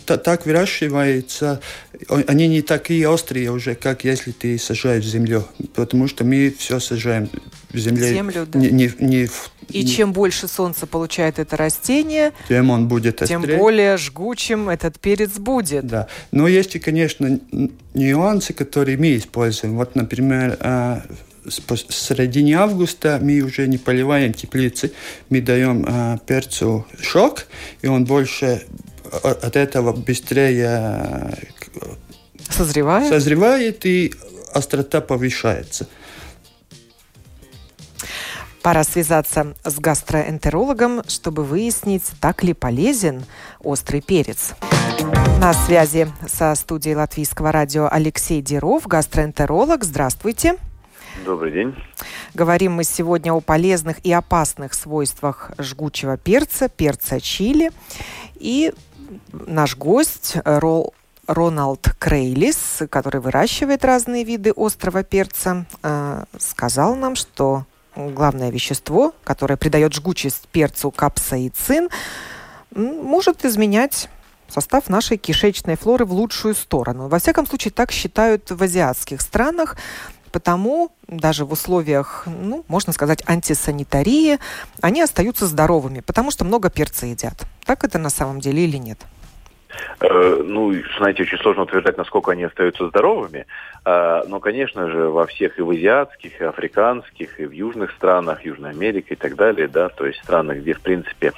так 0.05 0.47
выращиваются, 0.47 1.61
они 2.09 2.49
не 2.49 2.62
такие 2.62 3.09
острые 3.09 3.51
уже, 3.51 3.75
как 3.75 4.05
если 4.05 4.33
ты 4.33 4.59
сажаешь 4.59 5.05
землю, 5.05 5.47
потому 5.75 6.09
что 6.09 6.25
мы 6.25 6.55
все 6.57 6.81
сажаем 6.81 7.29
в 7.71 7.79
земле. 7.79 8.12
Землю, 8.12 8.47
да. 8.47 8.59
Не, 8.59 8.71
не, 8.71 8.93
не, 8.99 9.29
и 9.71 9.83
не... 9.83 9.87
чем 9.87 10.12
больше 10.12 10.49
солнца 10.49 10.87
получает 10.87 11.38
это 11.38 11.57
растение, 11.57 12.33
тем 12.49 12.71
он 12.71 12.88
будет 12.88 13.23
острее. 13.23 13.40
Тем 13.40 13.59
более 13.59 13.97
жгучим 13.97 14.69
этот 14.69 14.99
перец 14.99 15.33
будет. 15.38 15.87
Да. 15.87 16.09
Но 16.31 16.49
есть 16.49 16.77
и, 16.77 16.79
конечно, 16.79 17.40
нюансы, 17.95 18.53
которые 18.53 18.97
мы 18.99 19.17
используем. 19.17 19.77
Вот, 19.77 19.95
например, 19.95 20.57
а, 20.61 21.03
с 21.47 21.61
середины 21.90 22.55
августа 22.55 23.19
мы 23.23 23.40
уже 23.40 23.67
не 23.67 23.79
поливаем 23.79 24.33
теплицы, 24.33 24.93
мы 25.29 25.40
даем 25.40 25.85
э, 25.87 26.19
перцу 26.27 26.87
шок, 27.01 27.47
и 27.83 27.87
он 27.87 28.05
больше 28.05 28.62
от 29.22 29.57
этого 29.57 29.92
быстрее 29.92 31.37
созревает, 32.48 33.09
созревает 33.09 33.87
и 33.87 34.14
острота 34.53 35.00
повышается. 35.00 35.88
Пора 38.62 38.83
связаться 38.83 39.55
с 39.62 39.79
гастроэнтерологом, 39.79 41.03
чтобы 41.07 41.44
выяснить, 41.44 42.05
так 42.18 42.42
ли 42.42 42.55
полезен 42.55 43.24
острый 43.61 44.00
перец. 44.00 44.55
На 45.38 45.53
связи 45.53 46.09
со 46.27 46.55
студией 46.55 46.96
Латвийского 46.96 47.53
радио 47.53 47.88
Алексей 47.90 48.40
Деров, 48.40 48.87
гастроэнтеролог. 48.87 49.85
Здравствуйте. 49.85 50.57
Добрый 51.27 51.53
день. 51.53 51.74
Говорим 52.33 52.72
мы 52.72 52.85
сегодня 52.85 53.35
о 53.35 53.40
полезных 53.40 53.98
и 54.03 54.12
опасных 54.12 54.72
свойствах 54.72 55.53
жгучего 55.59 56.16
перца, 56.16 56.70
перца 56.70 57.20
чили. 57.20 57.70
И 58.37 58.72
наш 59.33 59.77
гость 59.77 60.37
Рол 60.45 60.95
Роналд 61.27 61.95
Крейлис, 61.99 62.83
который 62.90 63.21
выращивает 63.21 63.85
разные 63.85 64.25
виды 64.25 64.53
острого 64.55 65.03
перца, 65.03 65.67
э, 65.83 66.25
сказал 66.38 66.97
нам, 66.97 67.17
что 67.17 67.64
главное 67.97 68.51
вещество, 68.51 69.14
которое 69.25 69.57
придает 69.57 69.95
жгучесть 69.95 70.49
перцу 70.49 70.90
капсаицин, 70.90 71.88
может 72.75 73.45
изменять 73.45 74.09
состав 74.49 74.88
нашей 74.88 75.17
кишечной 75.17 75.77
флоры 75.77 76.05
в 76.05 76.12
лучшую 76.12 76.55
сторону. 76.55 77.09
Во 77.09 77.19
всяком 77.19 77.47
случае, 77.47 77.73
так 77.73 77.90
считают 77.90 78.51
в 78.51 78.62
азиатских 78.62 79.21
странах. 79.21 79.77
Потому 80.31 80.90
даже 81.07 81.45
в 81.45 81.53
условиях, 81.53 82.25
ну, 82.27 82.64
можно 82.67 82.93
сказать, 82.93 83.23
антисанитарии, 83.25 84.40
они 84.81 85.01
остаются 85.01 85.47
здоровыми, 85.47 86.01
потому 86.01 86.33
что 86.33 86.45
много 86.45 86.71
перца 86.71 87.07
едят. 87.07 87.45
Так 87.64 87.85
это 87.85 87.98
на 87.98 88.11
самом 88.11 88.40
деле 88.40 88.64
или 88.64 88.77
нет? 88.77 88.98
Э, 90.00 90.42
ну, 90.44 90.72
знаете, 90.98 91.22
очень 91.22 91.38
сложно 91.38 91.62
утверждать, 91.62 91.96
насколько 91.96 92.33
они 92.33 92.44
остаются 92.44 92.88
здоровыми. 92.88 93.46
Э, 93.85 94.22
но, 94.29 94.40
конечно 94.40 94.90
же, 94.90 95.09
во 95.09 95.27
всех 95.27 95.59
и 95.59 95.62
в 95.62 95.70
азиатских, 95.70 96.40
и 96.40 96.44
африканских, 96.44 97.40
и 97.40 97.46
в 97.46 97.53
южных 97.53 97.92
странах, 97.92 98.44
Южной 98.44 98.70
Америки 98.70 99.12
и 99.14 99.16
так 99.16 99.37
далее, 99.37 99.68
да, 99.68 99.88
то 99.88 100.07
есть 100.07 100.22
странах, 100.22 100.59
где, 100.59 100.74
в 100.74 100.81
принципе, 100.81 101.33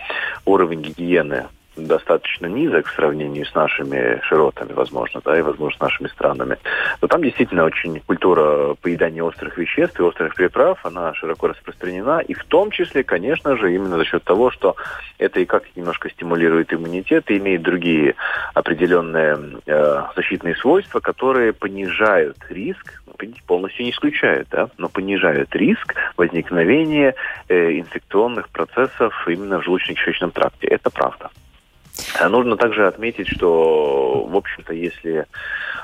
уровень 0.44 0.82
гигиены 0.82 1.46
достаточно 1.76 2.46
низок 2.46 2.86
в 2.86 2.94
сравнении 2.94 3.44
с 3.44 3.54
нашими 3.54 4.20
широтами, 4.22 4.72
возможно, 4.72 5.20
да, 5.24 5.38
и, 5.38 5.42
возможно, 5.42 5.78
с 5.78 5.80
нашими 5.80 6.08
странами, 6.08 6.56
то 7.00 7.06
там 7.06 7.22
действительно 7.22 7.64
очень 7.64 8.00
культура 8.00 8.74
поедания 8.74 9.22
острых 9.22 9.58
веществ 9.58 9.98
и 10.00 10.02
острых 10.02 10.34
приправ, 10.34 10.84
она 10.84 11.14
широко 11.14 11.48
распространена, 11.48 12.20
и 12.20 12.34
в 12.34 12.44
том 12.44 12.70
числе, 12.70 13.04
конечно 13.04 13.56
же, 13.56 13.74
именно 13.74 13.96
за 13.96 14.04
счет 14.04 14.24
того, 14.24 14.50
что 14.50 14.76
это 15.18 15.40
и 15.40 15.44
как 15.44 15.64
немножко 15.76 16.10
стимулирует 16.10 16.72
иммунитет 16.72 17.30
и 17.30 17.38
имеет 17.38 17.62
другие 17.62 18.14
определенные 18.54 19.38
э, 19.66 20.02
защитные 20.14 20.56
свойства, 20.56 21.00
которые 21.00 21.52
понижают 21.52 22.36
риск, 22.48 23.02
полностью 23.46 23.84
не 23.84 23.92
исключают, 23.92 24.48
да, 24.50 24.68
но 24.76 24.88
понижают 24.88 25.54
риск 25.54 25.94
возникновения 26.16 27.14
э, 27.48 27.78
инфекционных 27.78 28.48
процессов 28.50 29.14
именно 29.28 29.60
в 29.60 29.66
желудочно-кишечном 29.66 30.32
тракте. 30.32 30.66
Это 30.66 30.90
правда. 30.90 31.30
А 32.18 32.28
нужно 32.28 32.56
также 32.56 32.86
отметить, 32.86 33.28
что, 33.28 34.24
в 34.24 34.36
общем-то, 34.36 34.72
если 34.72 35.26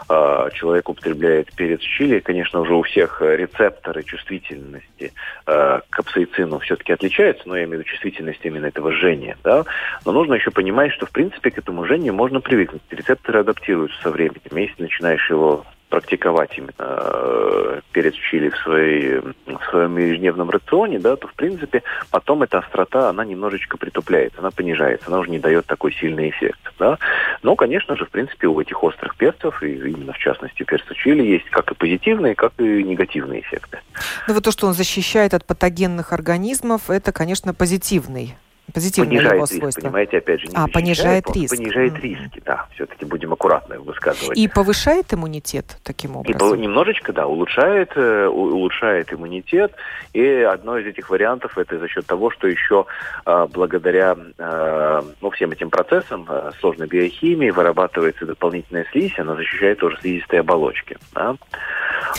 э, 0.08 0.48
человек 0.54 0.88
употребляет 0.88 1.52
перец 1.54 1.80
чили, 1.80 2.20
конечно, 2.20 2.60
уже 2.60 2.74
у 2.74 2.82
всех 2.82 3.20
рецепторы 3.22 4.02
чувствительности 4.02 5.12
э, 5.46 5.80
к 5.80 5.84
капсаицину 5.90 6.58
все-таки 6.60 6.92
отличаются, 6.92 7.48
но 7.48 7.56
я 7.56 7.64
имею 7.64 7.78
в 7.78 7.80
виду 7.80 7.90
чувствительность 7.90 8.40
именно 8.44 8.66
этого 8.66 8.92
жжения, 8.92 9.36
да. 9.42 9.64
Но 10.04 10.12
нужно 10.12 10.34
еще 10.34 10.50
понимать, 10.50 10.92
что, 10.92 11.06
в 11.06 11.10
принципе, 11.10 11.50
к 11.50 11.58
этому 11.58 11.84
жжению 11.86 12.14
можно 12.14 12.40
привыкнуть. 12.40 12.82
Рецепторы 12.90 13.40
адаптируются 13.40 14.00
со 14.02 14.10
временем. 14.10 14.56
Если 14.56 14.82
начинаешь 14.82 15.28
его 15.30 15.64
практиковать 15.92 16.56
именно 16.56 16.72
э, 16.78 17.80
перец 17.92 18.14
чили 18.14 18.48
в, 18.48 18.56
своей, 18.56 19.18
в 19.18 19.60
своем 19.68 19.98
ежедневном 19.98 20.48
рационе, 20.48 20.98
да, 20.98 21.16
то, 21.16 21.28
в 21.28 21.34
принципе, 21.34 21.82
потом 22.10 22.42
эта 22.42 22.60
острота, 22.60 23.10
она 23.10 23.26
немножечко 23.26 23.76
притупляется, 23.76 24.38
она 24.38 24.50
понижается, 24.50 25.08
она 25.08 25.18
уже 25.18 25.28
не 25.28 25.38
дает 25.38 25.66
такой 25.66 25.92
сильный 25.92 26.30
эффект. 26.30 26.60
Да. 26.78 26.96
Но, 27.42 27.56
конечно 27.56 27.94
же, 27.94 28.06
в 28.06 28.10
принципе, 28.10 28.46
у 28.46 28.58
этих 28.58 28.82
острых 28.82 29.16
перцев, 29.16 29.62
и 29.62 29.74
именно 29.74 30.14
в 30.14 30.18
частности 30.18 30.62
перца 30.62 30.94
чили, 30.94 31.22
есть 31.22 31.50
как 31.50 31.70
и 31.70 31.74
позитивные, 31.74 32.34
как 32.34 32.54
и 32.58 32.82
негативные 32.82 33.42
эффекты. 33.42 33.78
Ну 34.28 34.32
вот 34.32 34.44
то, 34.44 34.50
что 34.50 34.66
он 34.68 34.72
защищает 34.72 35.34
от 35.34 35.44
патогенных 35.44 36.14
организмов, 36.14 36.88
это, 36.88 37.12
конечно, 37.12 37.52
позитивный 37.52 38.34
Позитивное 38.72 39.10
понижает 39.10 39.34
его 39.34 39.44
риск, 39.44 39.58
свойство. 39.58 39.80
понимаете, 39.82 40.18
опять 40.18 40.40
же, 40.40 40.46
не 40.46 40.54
а, 40.56 40.66
понижает 40.66 41.30
риск. 41.30 41.56
Понижает 41.56 41.92
mm-hmm. 41.94 42.00
риски, 42.00 42.42
да, 42.44 42.66
все-таки 42.74 43.04
будем 43.04 43.32
аккуратно 43.32 43.78
высказывать. 43.80 44.38
И 44.38 44.48
повышает 44.48 45.12
иммунитет 45.12 45.78
таким 45.82 46.16
образом? 46.16 46.54
И 46.54 46.58
немножечко, 46.58 47.12
да, 47.12 47.26
улучшает, 47.26 47.90
э, 47.96 48.26
улучшает 48.28 49.12
иммунитет. 49.12 49.74
И 50.14 50.24
одно 50.24 50.78
из 50.78 50.86
этих 50.86 51.10
вариантов 51.10 51.58
это 51.58 51.78
за 51.78 51.88
счет 51.88 52.06
того, 52.06 52.30
что 52.30 52.48
еще 52.48 52.86
а, 53.24 53.46
благодаря 53.46 54.16
а, 54.38 55.04
ну, 55.20 55.30
всем 55.30 55.50
этим 55.50 55.68
процессам 55.68 56.26
а, 56.28 56.52
сложной 56.60 56.86
биохимии 56.86 57.50
вырабатывается 57.50 58.24
дополнительная 58.24 58.86
слизь, 58.92 59.18
она 59.18 59.34
защищает 59.34 59.78
тоже 59.80 59.98
слизистые 60.00 60.40
оболочки. 60.40 60.96
Да? 61.14 61.36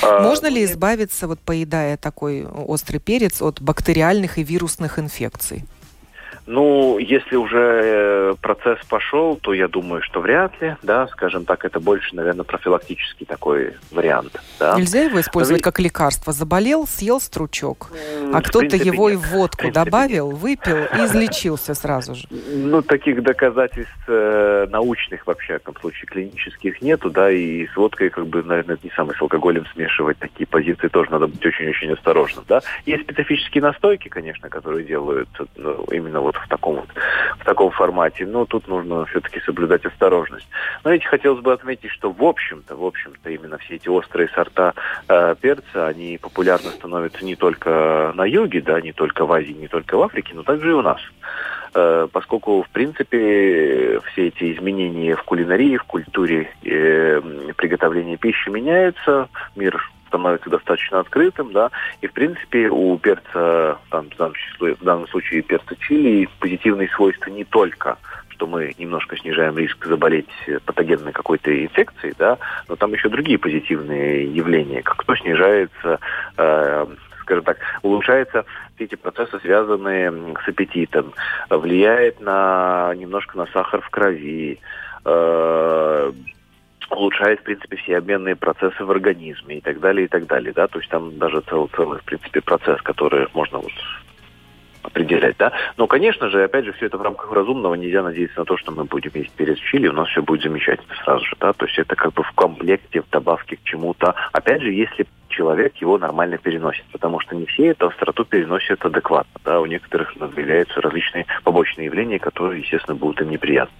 Можно 0.01 0.47
ли 0.47 0.63
избавиться, 0.65 1.27
вот 1.27 1.39
поедая 1.39 1.97
такой 1.97 2.45
острый 2.45 2.99
перец, 2.99 3.41
от 3.41 3.62
бактериальных 3.62 4.38
и 4.38 4.43
вирусных 4.43 4.99
инфекций? 4.99 5.63
Ну, 6.45 6.97
если 6.97 7.36
уже 7.36 7.82
э, 7.84 8.34
процесс 8.41 8.79
пошел, 8.89 9.38
то 9.38 9.53
я 9.53 9.67
думаю, 9.67 10.01
что 10.01 10.19
вряд 10.19 10.60
ли, 10.62 10.75
да, 10.84 11.08
скажем 11.08 11.45
так, 11.45 11.63
это 11.63 11.79
больше, 11.79 12.15
наверное, 12.15 12.43
профилактический 12.43 13.25
такой 13.25 13.75
вариант. 13.91 14.41
Да. 14.60 14.75
Нельзя 14.77 15.03
его 15.03 15.21
использовать 15.21 15.62
Но... 15.62 15.63
как 15.63 15.79
лекарство. 15.79 16.34
Заболел, 16.34 16.86
съел 16.86 17.21
стручок, 17.21 17.91
а 18.34 18.41
кто-то 18.41 18.75
его 18.75 19.10
нет. 19.10 19.19
и 19.19 19.23
в 19.23 19.29
водку 19.32 19.67
в 19.67 19.71
добавил, 19.71 20.32
нет. 20.32 20.41
выпил 20.41 20.77
и 20.77 21.06
излечился 21.06 21.73
сразу 21.73 22.15
же. 22.15 22.27
Ну, 22.29 22.82
таких 22.82 23.23
доказательств 23.23 23.93
э, 24.08 24.67
научных 24.69 25.25
вообще, 25.25 25.53
в 25.53 25.56
этом 25.58 25.75
случае, 25.79 26.08
клинических 26.08 26.82
нету, 26.82 27.10
да, 27.10 27.32
и 27.32 27.67
с 27.67 27.75
водкой, 27.75 28.10
как 28.10 28.27
бы, 28.27 28.43
наверное, 28.43 28.77
не 28.84 28.91
самый 28.95 29.15
с 29.15 29.21
алкоголем 29.21 29.65
смешивать 29.73 30.17
такие 30.17 30.45
позиции 30.45 30.88
тоже 30.88 31.10
надо 31.12 31.27
быть 31.27 31.45
очень-очень 31.45 31.93
осторожным, 31.93 32.43
да. 32.47 32.62
Есть 32.86 33.03
специфические 33.03 33.63
настойки, 33.63 34.10
конечно, 34.10 34.49
которые 34.49 34.86
делают 34.86 35.29
ну, 35.56 35.86
именно 35.91 36.19
вот 36.19 36.33
вот 36.34 36.43
в 36.43 36.48
таком 36.48 36.76
вот 36.76 36.89
в 37.39 37.46
таком 37.46 37.72
формате. 37.72 38.26
Но 38.26 38.46
тут 38.46 38.67
нужно 38.67 39.06
все-таки 39.06 39.39
соблюдать 39.41 39.86
осторожность. 39.86 40.48
Но 40.84 40.91
ведь 40.91 41.06
хотелось 41.06 41.41
бы 41.41 41.54
отметить, 41.54 41.91
что 41.91 42.12
в 42.12 42.24
общем-то, 42.24 42.76
в 42.76 42.86
общем-то, 42.86 43.30
именно 43.30 43.58
все 43.58 43.76
эти 43.76 43.89
острые 43.89 44.30
сорта 44.30 44.74
э, 45.08 45.36
перца, 45.39 45.88
они 45.88 46.17
популярны 46.17 46.69
становятся 46.72 47.24
не 47.26 47.36
только 47.36 48.12
на 48.15 48.26
юге, 48.26 48.62
да, 48.62 48.82
не 48.82 48.93
только 48.93 49.26
в 49.26 49.32
Азии, 49.32 49.54
не 49.54 49.67
только 49.67 49.98
в 49.98 50.02
Африке, 50.02 50.34
но 50.34 50.43
также 50.43 50.72
и 50.72 50.74
у 50.74 50.82
нас. 50.82 51.00
Э, 51.76 52.08
поскольку, 52.12 52.63
в 52.63 52.69
принципе, 52.69 54.00
все 54.12 54.28
эти 54.28 54.54
изменения 54.54 55.15
в 55.15 55.24
кулинарии, 55.24 55.78
в 55.78 55.84
культуре 55.84 56.50
э, 56.63 57.22
приготовления 57.58 58.17
пищи 58.17 58.50
меняются, 58.50 59.28
мир 59.56 59.82
становится 60.13 60.49
достаточно 60.52 60.99
открытым, 60.99 61.52
да, 61.54 61.71
и, 62.02 62.08
в 62.08 62.13
принципе, 62.13 62.69
у 62.69 62.95
перца, 62.99 63.80
там, 63.89 64.12
в, 64.12 64.15
данном 64.15 64.36
числе, 64.36 64.76
в 64.76 64.84
данном 64.84 65.08
случае 65.08 65.41
перца 65.41 65.76
чили, 65.76 66.30
позитивные 66.39 66.88
свойства 66.89 67.32
не 67.32 67.43
только 67.43 67.97
что 68.30 68.47
мы 68.47 68.73
немножко 68.80 69.15
снижаем 69.15 69.58
риск 69.58 69.86
заболеть 69.86 70.30
патогенной 70.65 71.12
какой-то 71.13 71.52
инфекцией, 71.63 72.15
да, 72.17 72.39
но 72.67 72.76
там 72.76 72.91
еще 72.91 73.08
другие 73.10 73.38
позитивные 73.38 74.26
явления, 74.26 74.82
как 74.82 75.04
то 75.04 75.15
снижается 75.15 75.99
э, 76.38 76.86
скажем 77.21 77.43
так, 77.43 77.58
улучшаются 77.84 78.43
все 78.76 78.86
эти 78.86 78.95
процессы, 78.95 79.39
связанные 79.39 80.12
с 80.12 80.47
аппетитом, 80.47 81.13
влияет 81.49 82.19
на 82.21 82.93
немножко 82.95 83.38
на 83.38 83.45
сахар 83.47 83.82
в 83.82 83.89
крови, 83.89 84.60
э, 85.06 86.12
улучшает, 86.89 87.39
в 87.39 87.43
принципе, 87.43 87.78
все 87.78 87.98
обменные 87.98 88.36
процессы 88.36 88.84
в 88.84 88.91
организме 88.91 89.58
и 89.58 89.62
так 89.62 89.80
далее, 89.80 90.06
и 90.06 90.08
так 90.08 90.28
далее, 90.28 90.54
да, 90.54 90.67
то 90.67 90.80
есть 90.80 90.89
там 90.89 91.17
даже 91.17 91.41
целый, 91.41 91.69
целый, 91.76 92.00
в 92.00 92.04
принципе, 92.04 92.41
процесс, 92.41 92.82
который 92.82 93.28
можно 93.34 93.60
вот 93.60 93.72
определять, 94.84 95.38
да. 95.38 95.52
Но, 95.78 95.88
конечно 95.88 96.30
же, 96.30 96.43
опять 96.43 96.65
же, 96.65 96.74
все 96.74 96.88
это 96.88 96.98
в 96.98 97.02
рамках 97.02 97.32
разумного. 97.32 97.76
Нельзя 97.76 98.04
надеяться 98.04 98.39
на 98.39 98.46
то, 98.46 98.58
что 98.58 98.72
мы 98.72 98.84
будем 98.84 99.12
есть 99.15 99.32
перец 99.32 99.58
чили, 99.58 99.88
у 99.88 99.93
нас 99.93 100.10
все 100.10 100.22
будет 100.22 100.43
замечательно 100.43 100.93
сразу 101.04 101.26
же, 101.26 101.36
да. 101.39 101.54
То 101.54 101.65
есть 101.65 101.80
это 101.80 101.96
как 101.96 102.13
бы 102.13 102.24
в 102.24 102.32
комплекте, 102.34 103.02
в 103.02 103.10
добавке 103.10 103.56
к 103.56 103.63
чему-то. 103.63 104.13
Опять 104.32 104.62
же, 104.62 104.72
если 104.72 105.08
человек 105.36 105.76
его 105.78 105.98
нормально 105.98 106.38
переносит, 106.38 106.86
потому 106.91 107.19
что 107.19 107.36
не 107.36 107.46
все 107.46 107.67
эту 107.67 107.88
остроту 107.88 108.26
переносят 108.26 108.84
адекватно, 108.86 109.39
да. 109.43 109.60
У 109.60 109.65
некоторых 109.65 110.13
появляются 110.13 110.82
различные 110.82 111.26
побочные 111.43 111.86
явления, 111.86 112.19
которые, 112.19 112.62
естественно, 112.62 112.96
будут 112.96 113.22
им 113.22 113.30
неприятны. 113.30 113.76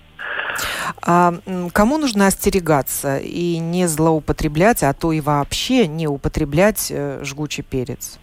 А 1.02 1.34
кому 1.74 1.98
нужно 1.98 2.28
остерегаться 2.28 3.18
и 3.18 3.58
не 3.60 3.88
злоупотреблять, 3.88 4.84
а 4.84 4.94
то 4.94 5.12
и 5.12 5.22
вообще 5.22 5.88
не 5.88 6.08
употреблять 6.08 6.92
э, 6.92 7.20
жгучий 7.24 7.64
перец? 7.64 8.20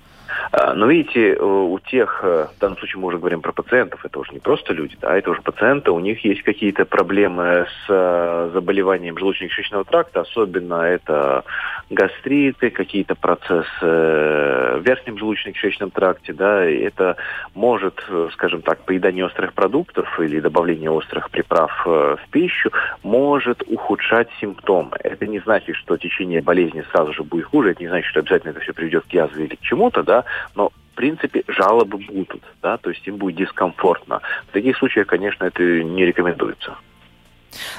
А, 0.53 0.75
но 0.75 0.87
видите, 0.87 1.37
у 1.40 1.79
тех, 1.79 2.21
э, 2.23 2.47
в 2.57 2.61
данном 2.61 2.79
случае 2.79 3.01
мы 3.01 3.09
уже 3.09 3.19
говорим 3.19 3.40
про 3.40 3.53
пациентов, 3.53 4.05
это 4.05 4.19
уже 4.19 4.33
не 4.33 4.40
просто 4.40 4.73
люди, 4.73 4.97
да, 5.01 5.16
это 5.16 5.31
уже 5.31 5.43
пациенты, 5.43 5.90
у 5.90 6.01
них 6.01 6.25
есть 6.25 6.43
какие-то 6.43 6.85
проблемы 6.85 7.66
с 7.66 7.87
э, 7.88 8.51
заболеванием 8.53 9.16
желудочно-кишечного 9.16 9.85
тракта, 9.85 10.21
особенно 10.21 10.83
это 10.83 11.45
гастриты, 11.88 12.71
какие-то 12.71 13.14
процессы 13.14 13.66
в 13.81 14.83
верхнем 14.83 15.16
желудочно-кишечном 15.16 15.90
тракте, 15.90 16.33
да, 16.33 16.69
и 16.69 16.79
это 16.79 17.16
может, 17.55 18.03
скажем 18.33 18.62
так, 18.62 18.85
поедание 18.85 19.25
острых 19.25 19.53
продуктов 19.53 20.19
или 20.21 20.40
добавление 20.40 20.90
острых 20.90 21.31
приправ 21.31 21.71
э, 21.87 22.16
в 22.23 22.31
пищу 22.31 22.71
может 23.03 23.62
ухудшать 23.66 24.29
симптомы. 24.40 24.97
Это 25.01 25.27
не 25.27 25.40
значит, 25.40 25.77
что 25.77 25.97
течение 25.97 26.43
болезни 26.43 26.85
сразу 26.90 27.12
же 27.12 27.23
будет 27.23 27.47
хуже, 27.47 27.73
это 27.73 27.83
не 27.83 27.88
значит, 27.88 28.09
что 28.11 28.21
обязательно 28.21 28.51
это 28.51 28.61
все 28.61 28.73
приведет 28.73 29.05
к 29.05 29.12
язве 29.12 29.45
или 29.45 29.57
к 29.57 29.61
чему-то, 29.61 30.03
да, 30.03 30.19
но 30.54 30.70
в 30.92 30.96
принципе, 30.96 31.44
жалобы 31.48 31.98
будут, 31.98 32.42
да, 32.62 32.76
то 32.76 32.90
есть 32.90 33.06
им 33.06 33.16
будет 33.16 33.37
дискомфортно. 33.37 34.20
В 34.48 34.52
таких 34.52 34.76
случаях, 34.76 35.06
конечно, 35.06 35.44
это 35.44 35.62
не 35.62 36.04
рекомендуется. 36.04 36.76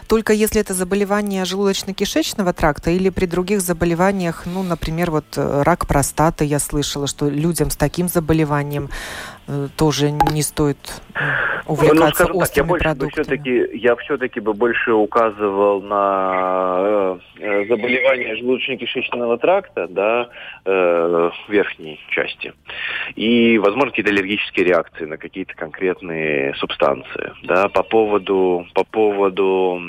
Только 0.08 0.34
если 0.34 0.60
это 0.60 0.74
заболевание 0.74 1.44
желудочно-кишечного 1.44 2.54
тракта 2.54 2.92
или 2.92 3.10
при 3.10 3.26
других 3.26 3.62
заболеваниях, 3.62 4.44
ну, 4.46 4.64
например, 4.64 5.12
вот 5.12 5.26
э, 5.38 5.62
рак 5.64 5.88
простаты, 5.88 6.46
я 6.46 6.60
слышала, 6.60 7.08
что 7.08 7.30
людям 7.30 7.70
с 7.70 7.78
таким 7.78 8.08
заболеванием 8.08 8.90
тоже 9.78 10.12
не 10.12 10.42
стоит 10.42 11.02
увлекаться 11.66 12.28
ну, 12.28 12.40
острыми 12.40 12.46
так, 12.46 12.58
я 12.58 12.64
больше 12.64 12.84
продуктами. 12.84 13.24
Все-таки, 13.24 13.78
я 13.78 13.96
все-таки 13.98 14.40
бы 14.40 14.54
больше 14.54 14.94
указывал 14.94 15.82
на 15.82 17.20
э, 17.40 17.40
э 17.40 17.66
заболевания 17.68 18.36
желудочно-кишечного 18.36 19.38
тракта, 19.38 19.88
да, 19.88 20.30
э, 20.66 21.30
верхней 21.50 22.00
части. 22.10 22.54
И, 23.16 23.58
возможно, 23.58 23.92
какие-то 23.92 24.12
аллергические 24.12 24.66
реакции 24.66 25.06
на 25.06 25.18
какие-то 25.18 25.54
конкретные 25.56 26.54
субстанции. 26.56 27.34
Да, 27.44 27.70
по 27.70 27.84
поводу, 27.84 28.66
по 28.74 28.84
поводу 28.84 29.82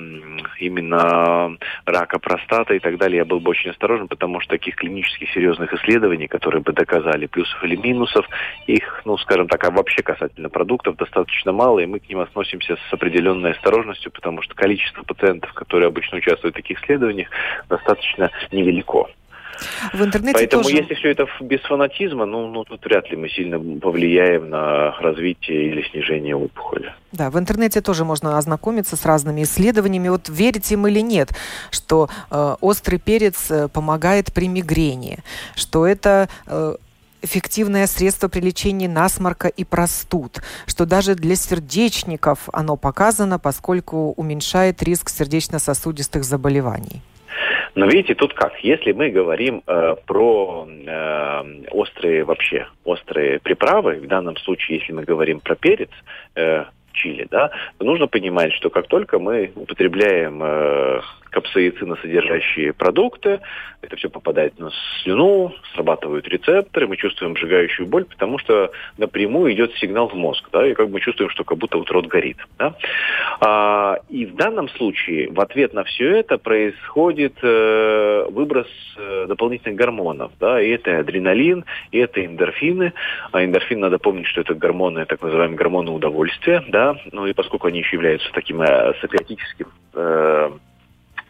именно 0.58 1.56
рака 1.84 2.18
простаты 2.18 2.76
и 2.76 2.78
так 2.78 2.98
далее, 2.98 3.18
я 3.18 3.24
был 3.24 3.40
бы 3.40 3.50
очень 3.50 3.70
осторожен, 3.70 4.08
потому 4.08 4.40
что 4.40 4.50
таких 4.50 4.76
клинических 4.76 5.30
серьезных 5.30 5.72
исследований, 5.74 6.28
которые 6.28 6.62
бы 6.62 6.72
доказали 6.72 7.26
плюсов 7.26 7.62
или 7.64 7.76
минусов, 7.76 8.26
их, 8.66 9.02
ну, 9.04 9.16
скажем 9.18 9.41
так, 9.48 9.64
а 9.64 9.70
вообще 9.70 10.02
касательно 10.02 10.48
продуктов 10.48 10.96
достаточно 10.96 11.52
мало, 11.52 11.80
и 11.80 11.86
мы 11.86 12.00
к 12.00 12.08
ним 12.08 12.20
относимся 12.20 12.76
с 12.76 12.92
определенной 12.92 13.52
осторожностью, 13.52 14.10
потому 14.12 14.42
что 14.42 14.54
количество 14.54 15.02
пациентов, 15.02 15.52
которые 15.52 15.88
обычно 15.88 16.18
участвуют 16.18 16.54
в 16.54 16.58
таких 16.58 16.82
исследованиях, 16.82 17.28
достаточно 17.68 18.30
невелико. 18.50 19.08
В 19.92 20.02
интернете 20.02 20.38
Поэтому 20.38 20.62
тоже... 20.64 20.76
если 20.76 20.94
все 20.94 21.10
это 21.10 21.26
без 21.40 21.60
фанатизма, 21.60 22.26
ну, 22.26 22.48
ну 22.48 22.64
тут 22.64 22.84
вряд 22.84 23.10
ли 23.10 23.16
мы 23.16 23.28
сильно 23.28 23.58
повлияем 23.80 24.50
на 24.50 24.92
развитие 24.98 25.68
или 25.68 25.82
снижение 25.90 26.34
опухоли. 26.34 26.92
Да, 27.12 27.30
в 27.30 27.38
интернете 27.38 27.80
тоже 27.80 28.04
можно 28.04 28.38
ознакомиться 28.38 28.96
с 28.96 29.04
разными 29.04 29.42
исследованиями. 29.42 30.08
Вот 30.08 30.28
верите 30.28 30.74
им 30.74 30.86
или 30.86 31.00
нет, 31.00 31.30
что 31.70 32.08
э, 32.30 32.56
острый 32.60 32.98
перец 32.98 33.50
э, 33.50 33.68
помогает 33.68 34.32
при 34.32 34.48
мигрени, 34.48 35.18
что 35.54 35.86
это 35.86 36.28
э, 36.46 36.74
эффективное 37.22 37.86
средство 37.86 38.28
при 38.28 38.40
лечении 38.40 38.86
насморка 38.86 39.48
и 39.48 39.64
простуд, 39.64 40.42
что 40.66 40.86
даже 40.86 41.14
для 41.14 41.36
сердечников 41.36 42.48
оно 42.52 42.76
показано, 42.76 43.38
поскольку 43.38 44.12
уменьшает 44.16 44.82
риск 44.82 45.08
сердечно-сосудистых 45.08 46.24
заболеваний. 46.24 47.02
Но 47.74 47.86
видите, 47.86 48.14
тут 48.14 48.34
как? 48.34 48.58
Если 48.58 48.92
мы 48.92 49.08
говорим 49.08 49.62
э, 49.66 49.94
про 50.06 50.68
э, 50.68 51.42
острые 51.70 52.24
вообще, 52.24 52.66
острые 52.84 53.40
приправы, 53.40 53.94
в 53.94 54.06
данном 54.06 54.36
случае, 54.36 54.78
если 54.78 54.92
мы 54.92 55.04
говорим 55.04 55.40
про 55.40 55.54
перец, 55.54 55.90
э, 56.34 56.64
чили, 56.92 57.26
да, 57.30 57.50
нужно 57.80 58.06
понимать, 58.06 58.52
что 58.54 58.70
как 58.70 58.86
только 58.88 59.18
мы 59.18 59.52
употребляем 59.54 60.42
э, 60.42 61.00
капсаициносодержащие 61.30 62.72
продукты, 62.72 63.40
это 63.80 63.96
все 63.96 64.10
попадает 64.10 64.58
на 64.58 64.70
слюну, 65.02 65.54
срабатывают 65.74 66.28
рецепторы, 66.28 66.86
мы 66.86 66.96
чувствуем 66.96 67.36
сжигающую 67.36 67.86
боль, 67.86 68.04
потому 68.04 68.38
что 68.38 68.70
напрямую 68.98 69.52
идет 69.54 69.74
сигнал 69.76 70.08
в 70.08 70.14
мозг, 70.14 70.48
да, 70.52 70.66
и 70.66 70.74
как 70.74 70.90
мы 70.90 71.00
чувствуем, 71.00 71.30
что 71.30 71.42
как 71.44 71.58
будто 71.58 71.78
вот 71.78 71.90
рот 71.90 72.06
горит, 72.06 72.36
да. 72.58 72.74
А, 73.40 73.98
и 74.08 74.26
в 74.26 74.36
данном 74.36 74.68
случае 74.68 75.30
в 75.30 75.40
ответ 75.40 75.72
на 75.72 75.84
все 75.84 76.18
это 76.18 76.38
происходит 76.38 77.34
э, 77.42 78.26
выброс 78.30 78.68
дополнительных 79.26 79.76
гормонов, 79.76 80.32
да, 80.38 80.60
и 80.60 80.70
это 80.70 80.98
адреналин, 80.98 81.64
и 81.90 81.98
это 81.98 82.24
эндорфины. 82.24 82.92
А 83.32 83.44
эндорфин, 83.44 83.80
надо 83.80 83.98
помнить, 83.98 84.26
что 84.26 84.40
это 84.40 84.54
гормоны, 84.54 85.04
так 85.06 85.22
называемые 85.22 85.56
гормоны 85.56 85.90
удовольствия, 85.90 86.64
да, 86.68 86.96
ну 87.12 87.26
и 87.26 87.32
поскольку 87.32 87.68
они 87.68 87.80
еще 87.80 87.96
являются 87.96 88.30
таким 88.32 88.58
сократическим 89.00 89.68
э, 89.94 90.50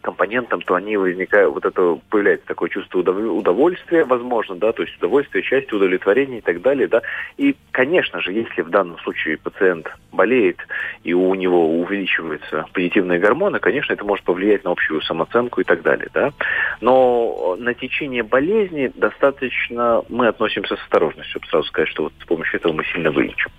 компонентам, 0.03 0.61
то 0.61 0.75
они 0.75 0.97
возникают, 0.97 1.55
вот 1.55 1.65
это 1.65 1.99
появляется 2.11 2.47
такое 2.47 2.69
чувство 2.69 2.99
удовольствия, 2.99 4.05
возможно, 4.05 4.57
да, 4.57 4.73
то 4.73 4.83
есть 4.83 4.97
удовольствие, 4.99 5.43
счастье, 5.43 5.77
удовлетворение 5.77 6.39
и 6.39 6.43
так 6.43 6.61
далее, 6.61 6.89
да. 6.89 7.01
И, 7.39 7.57
конечно 7.71 8.21
же, 8.21 8.33
если 8.33 8.63
в 8.63 8.69
данном 8.69 8.99
случае 8.99 9.39
пациент 9.39 9.87
болеет 10.11 10.59
и 11.05 11.15
у 11.15 11.35
него 11.35 11.81
увеличиваются 11.81 12.67
позитивные 12.73 13.19
гормоны, 13.19 13.59
конечно, 13.61 13.93
это 13.93 14.05
может 14.05 14.25
повлиять 14.25 14.65
на 14.65 14.73
общую 14.73 15.01
самооценку 15.03 15.61
и 15.61 15.65
так 15.65 15.83
далее, 15.83 16.09
да. 16.13 16.33
Но 16.81 17.57
на 17.59 17.73
течение 17.73 18.23
болезни 18.23 18.91
достаточно 18.95 20.03
мы 20.09 20.27
относимся 20.27 20.77
с 20.77 20.83
осторожностью, 20.83 21.41
сразу 21.49 21.67
сказать, 21.69 21.89
что 21.89 22.05
вот 22.05 22.13
с 22.21 22.27
помощью 22.27 22.59
этого 22.59 22.73
мы 22.73 22.85
сильно 22.85 23.11
вылечим. 23.11 23.51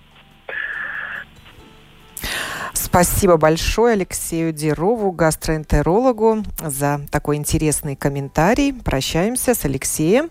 Спасибо 2.74 3.36
большое 3.36 3.94
Алексею 3.94 4.52
Дерову, 4.52 5.12
гастроэнтерологу, 5.12 6.44
за 6.60 7.00
такой 7.10 7.36
интересный 7.36 7.96
комментарий. 7.96 8.72
Прощаемся 8.72 9.54
с 9.54 9.64
Алексеем 9.64 10.28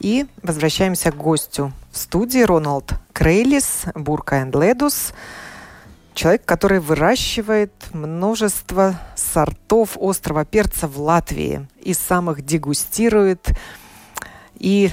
и 0.00 0.26
возвращаемся 0.42 1.12
к 1.12 1.16
гостю 1.16 1.72
в 1.92 1.98
студии 1.98 2.40
Роналд 2.40 2.94
Крейлис, 3.12 3.84
Бурка 3.94 4.36
энд 4.36 4.56
Ледус. 4.56 5.12
Человек, 6.14 6.44
который 6.44 6.80
выращивает 6.80 7.72
множество 7.92 8.98
сортов 9.14 9.98
острого 10.00 10.44
перца 10.44 10.88
в 10.88 10.98
Латвии 11.00 11.66
и 11.80 11.92
сам 11.92 12.30
их 12.30 12.44
дегустирует 12.44 13.48
и 14.54 14.90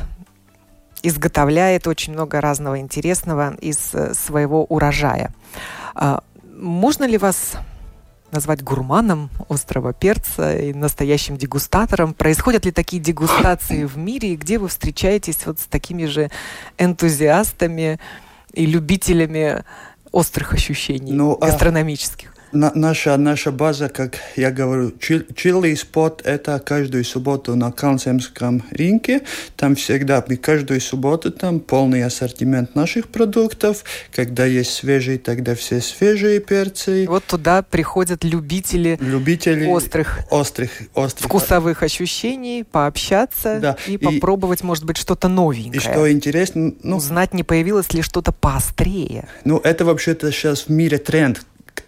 изготовляет 1.03 1.87
очень 1.87 2.13
много 2.13 2.41
разного 2.41 2.79
интересного 2.79 3.55
из 3.55 3.93
э, 3.93 4.13
своего 4.13 4.65
урожая. 4.65 5.31
Можно 6.61 7.05
ли 7.05 7.17
вас 7.17 7.53
назвать 8.31 8.63
гурманом 8.63 9.31
острого 9.49 9.93
перца 9.93 10.55
и 10.55 10.73
настоящим 10.73 11.35
дегустатором? 11.35 12.13
Происходят 12.13 12.65
ли 12.65 12.71
такие 12.71 13.01
дегустации 13.01 13.83
в 13.85 13.97
мире, 13.97 14.33
и 14.33 14.35
где 14.35 14.59
вы 14.59 14.67
встречаетесь 14.67 15.47
вот 15.47 15.59
с 15.59 15.63
такими 15.63 16.05
же 16.05 16.29
энтузиастами 16.77 17.99
и 18.53 18.67
любителями 18.67 19.63
острых 20.11 20.53
ощущений 20.53 21.13
ну, 21.13 21.35
а 21.41 21.47
гастрономических? 21.47 22.31
На, 22.51 22.71
наша, 22.75 23.17
наша 23.17 23.51
база, 23.51 23.89
как 23.89 24.17
я 24.35 24.51
говорю, 24.51 24.91
чили 24.99 25.75
спот 25.75 26.21
это 26.25 26.59
каждую 26.59 27.03
субботу 27.03 27.55
на 27.55 27.71
Калнцемском 27.71 28.63
рынке. 28.71 29.21
Там 29.55 29.75
всегда, 29.75 30.23
мы 30.27 30.37
каждую 30.37 30.81
субботу 30.81 31.31
там 31.31 31.59
полный 31.59 32.03
ассортимент 32.03 32.75
наших 32.75 33.07
продуктов. 33.07 33.83
Когда 34.13 34.45
есть 34.45 34.73
свежие, 34.73 35.17
тогда 35.17 35.55
все 35.55 35.81
свежие 35.81 36.39
перцы. 36.39 37.05
Вот 37.07 37.23
туда 37.25 37.61
приходят 37.61 38.23
любители, 38.23 38.97
любители 39.01 39.67
острых, 39.67 40.19
острых, 40.29 40.71
острых 40.93 41.29
вкусовых 41.29 41.83
ощущений, 41.83 42.63
пообщаться 42.63 43.59
да. 43.61 43.77
и, 43.87 43.93
и 43.93 43.97
попробовать, 43.97 44.63
может 44.63 44.83
быть, 44.83 44.97
что-то 44.97 45.27
новенькое. 45.27 45.77
И 45.77 45.79
что 45.79 46.11
интересно, 46.11 46.73
ну, 46.83 46.97
узнать, 46.97 47.33
не 47.33 47.43
появилось 47.43 47.93
ли 47.93 48.01
что-то 48.01 48.31
поострее. 48.31 49.27
Ну, 49.45 49.59
это 49.59 49.85
вообще-то 49.85 50.31
сейчас 50.31 50.67
в 50.67 50.69
мире 50.69 50.97
тренд 50.97 51.41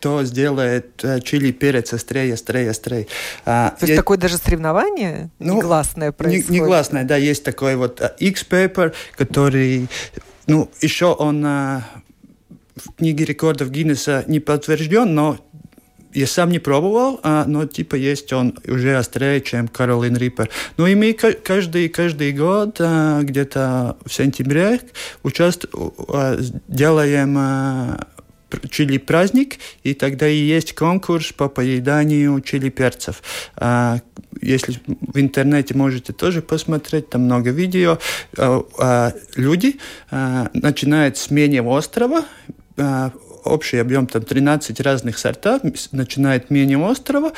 кто 0.04 0.22
сделает 0.26 1.02
э, 1.06 1.22
чили 1.22 1.54
перец 1.54 1.94
острее, 1.94 2.34
острее, 2.34 2.72
острее. 2.72 3.08
А, 3.46 3.70
То 3.70 3.76
есть 3.76 3.82
есть 3.92 3.96
такое 3.96 4.18
даже 4.18 4.36
соревнование 4.36 5.30
ну, 5.40 5.56
негласное 5.56 6.12
происходит? 6.12 6.50
Не, 6.50 6.60
негласное, 6.60 7.06
да, 7.06 7.16
есть 7.16 7.46
такой 7.46 7.78
вот 7.78 8.02
э, 8.02 8.12
X-Paper, 8.20 8.94
который, 9.16 9.88
ну, 10.46 10.70
еще 10.82 11.06
он 11.06 11.46
а, 11.46 11.86
в 12.76 12.92
книге 12.98 13.24
рекордов 13.24 13.72
Гиннесса 13.72 14.26
не 14.28 14.42
подтвержден, 14.42 15.16
но 15.16 15.38
я 16.14 16.28
сам 16.28 16.50
не 16.52 16.60
пробовал, 16.60 17.22
а, 17.24 17.46
но 17.48 17.66
типа 17.66 17.96
есть 17.96 18.34
он 18.34 18.60
уже 18.68 18.98
острее, 18.98 19.40
чем 19.40 19.70
Каролин 19.70 20.18
Риппер. 20.18 20.50
Ну 20.76 20.86
и 20.86 20.96
мы 20.96 21.14
каждый, 21.14 21.88
каждый 21.88 22.34
год 22.34 22.76
а, 22.82 23.22
где-то 23.22 23.96
в 24.06 24.14
сентябре 24.14 24.82
участвуем, 25.24 25.94
а, 26.10 26.38
делаем 26.68 27.36
а, 27.38 28.08
чили 28.70 28.98
праздник, 28.98 29.58
и 29.84 29.94
тогда 29.94 30.28
и 30.28 30.38
есть 30.38 30.74
конкурс 30.76 31.32
по 31.32 31.50
поеданию 31.50 32.40
чили 32.42 32.70
перцев. 32.70 33.22
А, 33.56 34.00
если 34.42 34.80
в 34.86 35.20
интернете 35.20 35.76
можете 35.76 36.14
тоже 36.14 36.42
посмотреть, 36.42 37.10
там 37.10 37.22
много 37.24 37.52
видео. 37.52 38.00
А, 38.38 38.64
а, 38.80 39.14
люди 39.36 39.80
а, 40.12 40.50
начинают 40.54 41.18
с 41.18 41.30
менее 41.30 41.62
острова, 41.62 42.26
а, 42.78 43.12
общий 43.44 43.78
объем 43.78 44.08
там 44.08 44.24
13 44.24 44.80
разных 44.80 45.18
сортов, 45.18 45.62
начинает 45.92 46.50
менее 46.50 46.78
острова, 46.78 47.34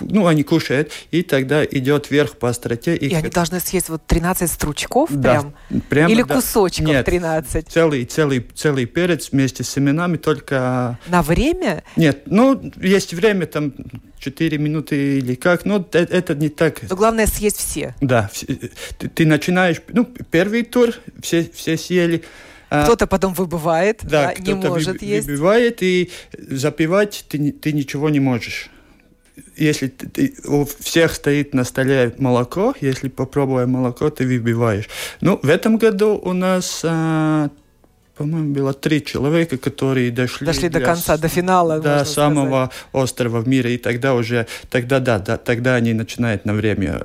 ну, 0.00 0.26
они 0.26 0.42
кушают, 0.42 0.92
и 1.10 1.22
тогда 1.22 1.64
идет 1.64 2.10
вверх 2.10 2.36
по 2.36 2.48
остроте. 2.48 2.96
И, 2.96 3.08
и 3.08 3.14
они 3.14 3.28
должны 3.28 3.60
съесть 3.60 3.88
вот 3.88 4.02
13 4.06 4.50
стручков 4.50 5.10
да, 5.12 5.52
прям? 5.68 5.82
прямо, 5.88 6.12
Или 6.12 6.22
да. 6.22 6.34
кусочков 6.34 6.86
Нет, 6.86 7.06
13? 7.06 7.68
Целый, 7.68 8.04
целый, 8.04 8.46
целый 8.54 8.86
перец 8.86 9.30
вместе 9.32 9.64
с 9.64 9.70
семенами, 9.70 10.16
только... 10.16 10.98
На 11.08 11.22
время? 11.22 11.84
Нет, 11.96 12.22
ну, 12.26 12.60
есть 12.76 13.14
время, 13.14 13.46
там, 13.46 13.72
4 14.18 14.58
минуты 14.58 15.18
или 15.18 15.34
как, 15.34 15.64
но 15.64 15.76
это, 15.76 15.98
это 15.98 16.34
не 16.34 16.48
так. 16.48 16.80
Но 16.88 16.96
главное 16.96 17.26
съесть 17.26 17.58
все. 17.58 17.94
Да, 18.00 18.30
ты, 18.98 19.08
ты 19.08 19.26
начинаешь, 19.26 19.80
ну, 19.88 20.04
первый 20.30 20.62
тур, 20.62 20.94
все, 21.22 21.48
все 21.54 21.76
съели, 21.76 22.24
а 22.70 22.84
кто-то 22.84 23.06
потом 23.06 23.32
выбывает, 23.32 24.00
да, 24.02 24.34
да 24.36 24.42
не 24.42 24.54
может 24.54 25.00
вы, 25.00 25.06
есть. 25.06 25.26
Выбивает, 25.26 25.82
и 25.82 26.10
запивать 26.36 27.24
ты, 27.28 27.52
ты 27.52 27.72
ничего 27.72 28.10
не 28.10 28.20
можешь 28.20 28.70
если 29.56 29.88
ты, 29.88 30.34
у 30.44 30.64
всех 30.64 31.14
стоит 31.14 31.54
на 31.54 31.64
столе 31.64 32.14
молоко, 32.18 32.74
если 32.80 33.08
попробуем 33.08 33.70
молоко, 33.70 34.10
ты 34.10 34.26
выбиваешь. 34.26 34.88
Ну, 35.20 35.38
в 35.42 35.48
этом 35.48 35.78
году 35.78 36.20
у 36.22 36.32
нас 36.32 36.82
а, 36.84 37.50
по-моему, 38.18 38.52
было 38.52 38.72
три 38.72 39.04
человека, 39.04 39.56
которые 39.58 40.10
дошли, 40.10 40.46
дошли 40.46 40.68
до 40.68 40.80
конца, 40.80 41.16
до 41.16 41.28
финала, 41.28 41.78
до 41.78 42.04
самого 42.04 42.66
сказать. 42.66 42.72
острова 42.92 43.40
в 43.40 43.48
мире, 43.48 43.74
и 43.74 43.78
тогда 43.78 44.14
уже, 44.14 44.46
тогда 44.70 44.98
да, 44.98 45.18
да, 45.20 45.36
тогда 45.36 45.76
они 45.76 45.94
начинают 45.94 46.44
на 46.44 46.52
время 46.52 47.02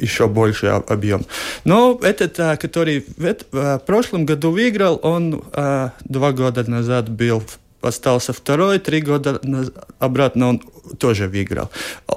еще 0.00 0.26
больше 0.26 0.66
объем. 0.66 1.24
Но 1.64 1.98
этот, 2.02 2.40
а, 2.40 2.56
который 2.56 3.06
в, 3.16 3.36
в 3.52 3.78
прошлом 3.86 4.26
году 4.26 4.50
выиграл, 4.50 4.98
он 5.02 5.44
а, 5.52 5.92
два 6.04 6.32
года 6.32 6.68
назад 6.68 7.08
был 7.08 7.38
в 7.40 7.61
остался 7.82 8.32
второй, 8.32 8.78
три 8.78 9.00
года 9.00 9.40
обратно 9.98 10.48
он 10.48 10.62
тоже 10.98 11.28
выиграл. 11.28 11.70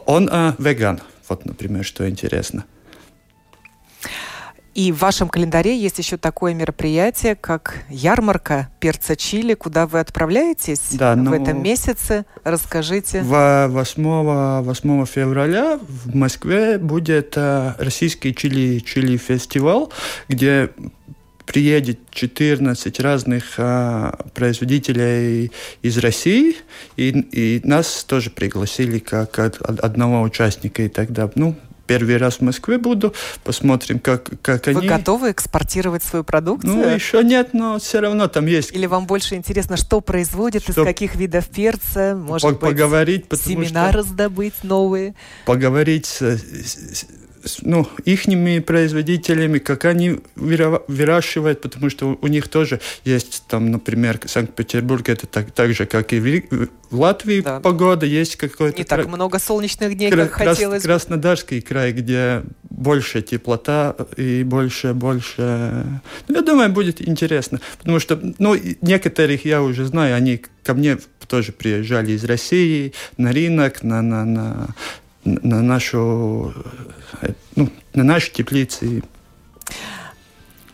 Он 0.06 0.30
а, 0.32 0.56
веган, 0.58 1.02
вот, 1.28 1.46
например, 1.46 1.84
что 1.84 2.10
интересно. 2.10 2.66
И 4.76 4.92
в 4.92 4.98
вашем 4.98 5.30
календаре 5.30 5.78
есть 5.78 6.00
еще 6.00 6.18
такое 6.18 6.54
мероприятие, 6.54 7.36
как 7.36 7.86
ярмарка 7.90 8.70
перца 8.82 9.16
чили, 9.16 9.54
куда 9.54 9.88
вы 9.88 10.02
отправляетесь 10.02 10.82
да, 10.92 11.14
в 11.14 11.18
ну, 11.18 11.34
этом 11.34 11.64
месяце. 11.64 12.26
Расскажите. 12.44 13.22
8, 13.24 14.62
8 14.64 15.06
февраля 15.06 15.80
в 15.80 16.14
Москве 16.14 16.78
будет 16.78 17.36
а, 17.38 17.78
российский 17.80 18.36
чили, 18.36 18.80
чили 18.80 19.16
фестиваль, 19.16 19.86
где 20.28 20.72
приедет 21.46 22.00
14 22.12 23.00
разных 23.00 23.54
а, 23.58 24.26
производителей 24.34 25.52
из 25.82 25.98
России, 25.98 26.58
и, 26.98 27.10
и 27.10 27.62
нас 27.64 28.04
тоже 28.04 28.30
пригласили 28.30 29.00
как 29.00 29.40
одного 29.40 30.22
участника, 30.22 30.84
и 30.84 30.90
тогда, 30.90 31.30
ну, 31.36 31.56
первый 31.88 32.18
раз 32.18 32.38
в 32.38 32.42
Москве 32.42 32.78
буду, 32.78 33.14
посмотрим, 33.44 34.00
как, 34.00 34.30
как 34.42 34.66
Вы 34.66 34.72
они... 34.72 34.82
Вы 34.82 34.88
готовы 34.88 35.32
экспортировать 35.32 36.04
свою 36.04 36.24
продукцию? 36.24 36.74
Ну, 36.74 36.88
еще 36.88 37.24
нет, 37.24 37.54
но 37.54 37.80
все 37.80 38.00
равно 38.00 38.28
там 38.28 38.46
есть... 38.46 38.72
Или 38.74 38.86
вам 38.86 39.06
больше 39.06 39.36
интересно, 39.36 39.78
что 39.78 40.02
производят, 40.02 40.64
что... 40.64 40.72
из 40.72 40.86
каких 40.86 41.16
видов 41.16 41.48
перца, 41.48 42.16
может 42.16 42.50
быть, 42.50 42.60
поговорить, 42.60 43.26
семена 43.34 43.90
что... 43.90 44.00
раздобыть 44.00 44.64
новые? 44.64 45.16
Поговорить 45.46 46.06
с, 46.06 47.06
ну, 47.62 47.88
ихними 48.06 48.60
производителями, 48.60 49.60
как 49.60 49.86
они 49.86 50.20
выращивают, 50.36 51.62
потому 51.62 51.90
что 51.90 52.18
у 52.22 52.28
них 52.28 52.48
тоже 52.48 52.80
есть 53.04 53.44
там, 53.48 53.72
например, 53.72 54.20
Санкт-Петербург, 54.26 55.08
это 55.10 55.28
так, 55.28 55.52
так 55.52 55.74
же, 55.74 55.86
как 55.86 56.14
и 56.14 56.20
в, 56.20 56.70
Латвии 56.92 57.42
да. 57.42 57.60
погода, 57.60 58.06
есть 58.06 58.36
какой-то... 58.36 58.78
Не 58.78 58.84
так 58.84 59.02
кра... 59.02 59.08
много 59.10 59.40
солнечных 59.40 59.96
дней, 59.96 60.12
как 60.12 60.32
крас... 60.34 60.50
хотелось 60.50 60.84
бы. 60.84 60.88
Краснодарский 60.88 61.62
край, 61.62 61.92
где 61.92 62.44
больше 62.64 63.22
теплота 63.22 63.96
и 64.18 64.44
больше, 64.44 64.94
больше... 64.94 65.86
Ну, 66.28 66.36
я 66.36 66.42
думаю, 66.42 66.70
будет 66.70 67.08
интересно, 67.08 67.60
потому 67.78 68.00
что, 68.00 68.20
ну, 68.40 68.56
некоторых 68.82 69.46
я 69.46 69.62
уже 69.62 69.86
знаю, 69.86 70.16
они 70.16 70.42
ко 70.64 70.74
мне 70.74 70.98
тоже 71.28 71.52
приезжали 71.52 72.12
из 72.12 72.24
России 72.24 72.94
на 73.18 73.32
рынок, 73.32 73.84
на, 73.84 74.02
на, 74.02 74.26
на 74.26 74.68
на 75.26 75.62
нашу, 75.62 76.54
ну, 77.56 77.70
на 77.94 78.04
наши 78.04 78.32
теплицы. 78.32 79.04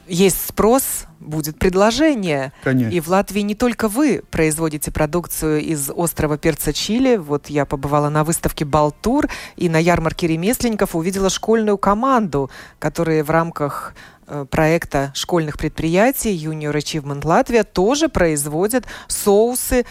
Есть 0.08 0.46
спрос, 0.46 1.06
будет 1.22 1.58
предложение. 1.58 2.52
Конечно. 2.64 2.94
И 2.94 3.00
в 3.00 3.08
Латвии 3.08 3.40
не 3.42 3.56
только 3.56 3.88
вы 3.88 4.24
производите 4.30 4.92
продукцию 4.92 5.62
из 5.62 5.90
острова 5.90 6.38
перца 6.38 6.74
чили. 6.74 7.16
Вот 7.16 7.48
я 7.48 7.66
побывала 7.66 8.10
на 8.10 8.26
выставке 8.26 8.66
«Балтур» 8.66 9.30
и 9.56 9.70
на 9.70 9.78
ярмарке 9.78 10.28
ремесленников 10.28 10.96
увидела 10.96 11.30
школьную 11.30 11.78
команду, 11.78 12.52
которые 12.80 13.24
в 13.24 13.30
рамках 13.30 13.94
э, 14.28 14.46
проекта 14.50 15.12
школьных 15.16 15.58
предприятий 15.58 16.36
Junior 16.36 16.74
Achievement 16.74 17.26
Латвия 17.26 17.64
тоже 17.64 18.10
производят 18.10 18.86
соусы 19.08 19.86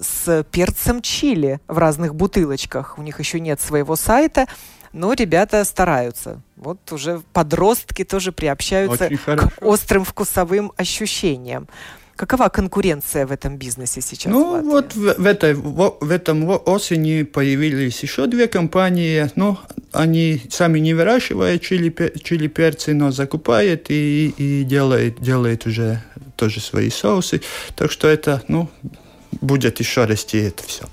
с 0.00 0.44
перцем 0.50 1.02
чили 1.02 1.60
в 1.68 1.78
разных 1.78 2.14
бутылочках. 2.14 2.98
У 2.98 3.02
них 3.02 3.18
еще 3.18 3.40
нет 3.40 3.60
своего 3.60 3.96
сайта, 3.96 4.46
но 4.92 5.12
ребята 5.12 5.64
стараются. 5.64 6.40
Вот 6.56 6.92
уже 6.92 7.22
подростки 7.32 8.04
тоже 8.04 8.32
приобщаются 8.32 9.08
к 9.08 9.52
острым 9.60 10.04
вкусовым 10.04 10.72
ощущениям. 10.76 11.68
Какова 12.16 12.48
конкуренция 12.48 13.28
в 13.28 13.30
этом 13.30 13.58
бизнесе 13.58 14.00
сейчас? 14.00 14.32
Ну, 14.32 14.60
вот 14.68 14.96
в, 14.96 15.22
в, 15.22 15.24
этой, 15.24 15.54
в, 15.54 15.98
в 16.00 16.10
этом 16.10 16.50
осени 16.66 17.22
появились 17.22 18.02
еще 18.02 18.26
две 18.26 18.48
компании. 18.48 19.30
Ну, 19.36 19.56
они 19.92 20.42
сами 20.50 20.80
не 20.80 20.94
выращивают 20.94 21.62
чили, 21.62 21.94
чили 22.20 22.48
перцы, 22.48 22.92
но 22.92 23.12
закупают 23.12 23.88
и, 23.88 24.34
и 24.36 24.64
делают, 24.64 25.20
делают 25.20 25.66
уже 25.66 26.02
тоже 26.34 26.58
свои 26.58 26.90
соусы. 26.90 27.40
Так 27.76 27.92
что 27.92 28.08
это, 28.08 28.42
ну, 28.48 28.68
будет 29.40 29.80
еще 29.80 30.04
расти 30.04 30.38
это 30.38 30.62
все. 30.62 30.86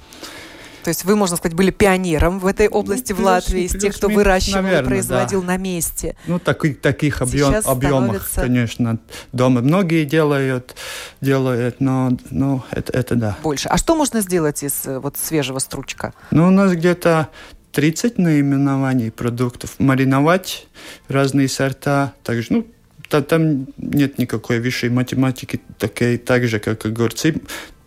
То 0.86 0.90
есть 0.90 1.04
вы, 1.04 1.16
можно 1.16 1.36
сказать, 1.36 1.56
были 1.56 1.72
пионером 1.72 2.38
в 2.38 2.46
этой 2.46 2.68
области 2.68 3.12
ну, 3.12 3.18
в 3.18 3.26
Латвии, 3.26 3.64
из 3.64 3.72
тех, 3.72 3.96
кто 3.96 4.08
выращивал 4.08 4.62
наверное, 4.62 4.84
и 4.84 4.86
производил 4.86 5.42
да. 5.42 5.48
на 5.48 5.58
месте. 5.58 6.16
Ну, 6.28 6.38
таких, 6.38 6.80
таких 6.80 7.24
объем, 7.24 7.56
объемах, 7.66 8.28
становится... 8.28 8.42
конечно, 8.42 9.00
дома 9.32 9.62
многие 9.62 10.06
делают, 10.06 10.76
делают, 11.22 11.82
но 11.82 12.16
ну, 12.30 12.62
это, 12.70 12.94
это 12.94 13.16
да. 13.16 13.38
Больше. 13.42 13.68
А 13.68 13.78
что 13.78 13.96
можно 13.96 14.22
сделать 14.22 14.62
из 14.62 14.84
вот 14.86 15.18
свежего 15.18 15.58
стручка? 15.58 16.14
Ну, 16.30 16.50
у 16.50 16.52
нас 16.52 16.72
где-то 16.74 17.30
30 17.72 18.20
наименований 18.20 19.10
продуктов. 19.10 19.80
Мариновать 19.80 20.68
разные 21.08 21.50
сорта, 21.50 22.14
также, 22.24 22.54
ну, 22.54 22.68
там 23.10 23.66
нет 23.78 24.20
никакой 24.20 24.60
высшей 24.60 24.90
математики, 24.90 25.62
такой, 25.80 26.18
так 26.18 26.48
же, 26.48 26.60
как 26.60 26.86
огурцы 26.86 27.42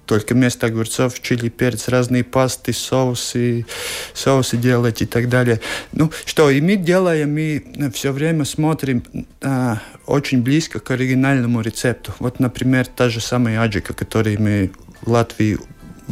только 0.09 0.33
вместо 0.33 0.67
огурцов, 0.67 1.21
чили, 1.21 1.51
перец, 1.51 1.89
разные 1.89 2.25
пасты, 2.25 2.73
соусы, 2.73 3.67
соусы 4.15 4.57
делать 4.57 5.03
и 5.03 5.07
так 5.07 5.29
далее. 5.29 5.61
Ну, 5.93 6.11
что, 6.25 6.51
и 6.51 6.63
мы 6.63 6.77
делаем, 6.77 7.35
мы 7.35 7.91
все 7.93 8.11
время 8.11 8.47
смотрим 8.47 9.05
а, 9.43 9.83
очень 10.07 10.43
близко 10.43 10.81
к 10.81 10.91
оригинальному 10.91 11.61
рецепту. 11.61 12.15
Вот, 12.21 12.41
например, 12.41 12.87
та 12.87 13.11
же 13.11 13.21
самая 13.21 13.61
аджика, 13.61 13.93
которую 13.93 14.41
мы 14.41 14.71
в 15.03 15.11
Латвии 15.11 15.59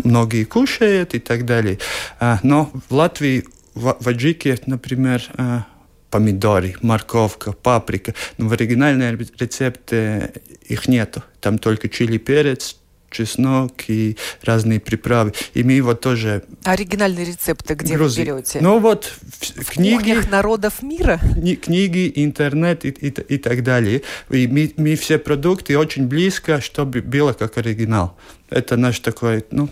многие 0.05 0.45
кушают 0.45 1.15
и 1.15 1.19
так 1.19 1.47
далее. 1.47 1.79
А, 2.21 2.39
но 2.43 2.71
в 2.91 2.95
Латвии 2.95 3.45
в, 3.75 3.97
в 3.99 4.09
аджике, 4.09 4.59
например, 4.67 5.23
а, 5.39 5.65
помидоры, 6.11 6.77
морковка, 6.83 7.53
паприка. 7.53 8.15
Но 8.37 8.49
в 8.49 8.53
оригинальном 8.53 9.19
рецепте 9.39 10.35
их 10.69 10.87
нету. 10.87 11.23
Там 11.41 11.57
только 11.57 11.89
чили, 11.89 12.19
перец, 12.19 12.77
чеснок 13.11 13.73
и 13.89 14.17
разные 14.43 14.81
приправы. 14.81 15.33
И 15.55 15.63
мы 15.63 15.73
его 15.73 15.95
тоже... 15.95 16.45
Оригинальные 16.65 17.27
рецепты 17.27 17.75
где 17.75 17.95
Грузи... 17.95 18.21
вы 18.21 18.27
берете? 18.27 18.59
Ну 18.61 18.79
вот 18.79 19.11
в, 19.21 19.65
книги... 19.65 20.15
В 20.15 20.31
народов 20.31 20.83
мира? 20.83 21.21
Книги, 21.63 22.13
интернет 22.15 22.85
и, 22.85 22.89
и, 22.89 23.09
и 23.09 23.39
так 23.39 23.63
далее. 23.63 24.03
И 24.31 24.47
мы, 24.47 24.73
мы 24.77 24.97
все 24.97 25.19
продукты 25.19 25.79
очень 25.79 26.07
близко, 26.07 26.61
чтобы 26.61 27.01
было 27.03 27.33
как 27.33 27.59
оригинал. 27.59 28.17
Это 28.51 28.77
наш 28.77 29.01
такой, 29.01 29.45
ну, 29.51 29.69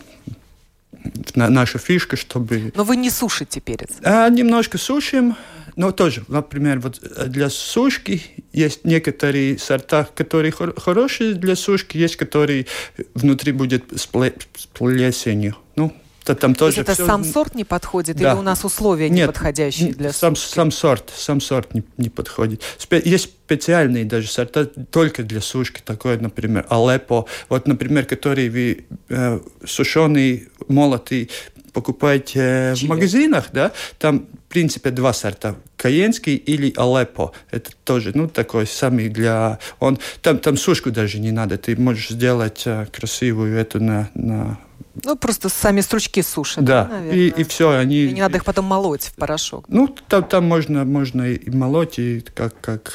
наша 1.35 1.79
фишка, 1.79 2.17
чтобы... 2.17 2.73
Но 2.75 2.85
вы 2.85 2.97
не 2.97 3.11
сушите 3.11 3.61
перец? 3.61 3.91
А, 4.03 4.29
немножко 4.29 4.79
сушим, 4.79 5.37
но 5.77 5.93
тоже, 5.93 6.25
например, 6.29 6.81
вот 6.81 7.01
для 7.27 7.51
сушки 7.51 8.23
есть 8.53 8.85
некоторые 8.85 9.59
сорта, 9.59 10.09
которые 10.15 10.53
хор- 10.53 10.79
хорошие 10.81 11.35
для 11.35 11.57
сушки, 11.57 11.97
есть 11.97 12.17
которые 12.17 12.67
внутри 13.15 13.53
будет 13.53 13.85
с, 13.93 14.09
пле- 14.09 14.41
с 14.57 14.67
плесенью. 14.67 15.57
Ну, 15.77 15.93
там 16.25 16.55
тоже 16.55 16.77
То 16.77 16.81
есть 16.81 16.89
это 16.89 16.95
все... 16.95 17.07
сам 17.07 17.25
сорт 17.25 17.55
не 17.55 17.65
подходит 17.65 18.17
да. 18.17 18.33
или 18.33 18.39
у 18.39 18.43
нас 18.43 18.65
условия 18.65 19.11
Нет, 19.11 19.19
не 19.19 19.27
подходящие 19.27 19.93
для 19.93 20.13
сам, 20.13 20.35
сушки? 20.35 20.55
сам 20.55 20.71
сорт, 20.71 21.13
сам 21.15 21.41
сорт 21.41 21.75
не, 21.75 21.83
не 21.99 22.09
подходит. 22.09 22.63
Есть 22.91 23.31
специальные 23.45 24.07
даже 24.07 24.29
сорта 24.29 24.65
только 24.65 25.23
для 25.23 25.43
сушки, 25.43 25.83
такое, 25.85 26.19
например, 26.19 26.67
Алеппо, 26.71 27.27
вот, 27.51 27.69
например, 27.69 28.07
который 28.07 28.49
вы 28.49 28.87
э, 29.11 29.41
сушеный, 29.67 30.49
молотый 30.67 31.31
покупаете 31.75 32.73
Чили. 32.77 32.87
в 32.87 32.89
магазинах, 32.89 33.49
да, 33.53 33.73
там, 33.99 34.21
в 34.21 34.49
принципе, 34.49 34.91
два 34.91 35.13
сорта. 35.13 35.57
Каенский 35.77 36.37
или 36.37 36.73
Алеппо. 36.77 37.33
Это 37.51 37.73
тоже, 37.85 38.13
ну, 38.15 38.29
такой 38.29 38.67
самый 38.67 39.09
для... 39.09 39.59
Он, 39.81 39.99
там, 40.23 40.39
там 40.39 40.57
сушку 40.57 40.91
даже 40.91 41.19
не 41.19 41.33
надо. 41.33 41.59
Ты 41.59 41.77
можешь 41.77 42.11
сделать 42.11 42.63
э, 42.65 42.87
красивую 42.91 43.59
эту 43.59 43.83
на, 43.83 44.09
на 44.15 44.59
ну, 45.03 45.17
просто 45.17 45.49
сами 45.49 45.81
стручки 45.81 46.23
сушат. 46.23 46.65
Да, 46.65 46.85
да 46.85 47.15
и, 47.15 47.29
и 47.29 47.45
все. 47.45 47.71
Они... 47.71 48.05
И 48.05 48.13
не 48.13 48.21
надо 48.21 48.37
их 48.37 48.45
потом 48.45 48.67
молоть 48.67 49.05
в 49.05 49.15
порошок. 49.15 49.65
Ну, 49.69 49.89
там, 50.09 50.25
там 50.25 50.47
можно, 50.47 50.85
можно 50.85 51.23
и 51.23 51.51
молоть, 51.51 51.99
и 51.99 52.25
как, 52.35 52.61
как 52.61 52.93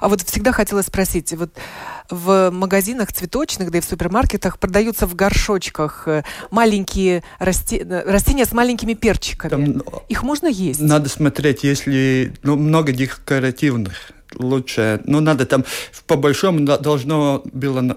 а 0.00 0.08
вот 0.08 0.22
всегда 0.22 0.52
хотела 0.52 0.82
спросить, 0.82 1.32
вот 1.32 1.50
в 2.10 2.50
магазинах 2.50 3.12
цветочных, 3.12 3.70
да 3.70 3.78
и 3.78 3.80
в 3.80 3.84
супермаркетах 3.84 4.58
продаются 4.58 5.06
в 5.06 5.14
горшочках 5.14 6.06
э, 6.06 6.22
маленькие 6.50 7.24
расти... 7.38 7.78
Э, 7.78 8.10
растения 8.10 8.44
с 8.44 8.52
маленькими 8.52 8.94
перчиками. 8.94 9.50
Там, 9.50 9.82
Их 10.08 10.22
можно 10.22 10.46
есть? 10.46 10.80
Надо 10.80 11.08
смотреть, 11.08 11.64
если 11.64 12.34
ну, 12.42 12.56
много 12.56 12.92
декоративных 12.92 14.12
лучше. 14.38 15.00
Ну, 15.06 15.20
надо 15.20 15.46
там 15.46 15.64
по 16.06 16.16
большому 16.16 16.60
должно 16.60 17.42
было 17.52 17.96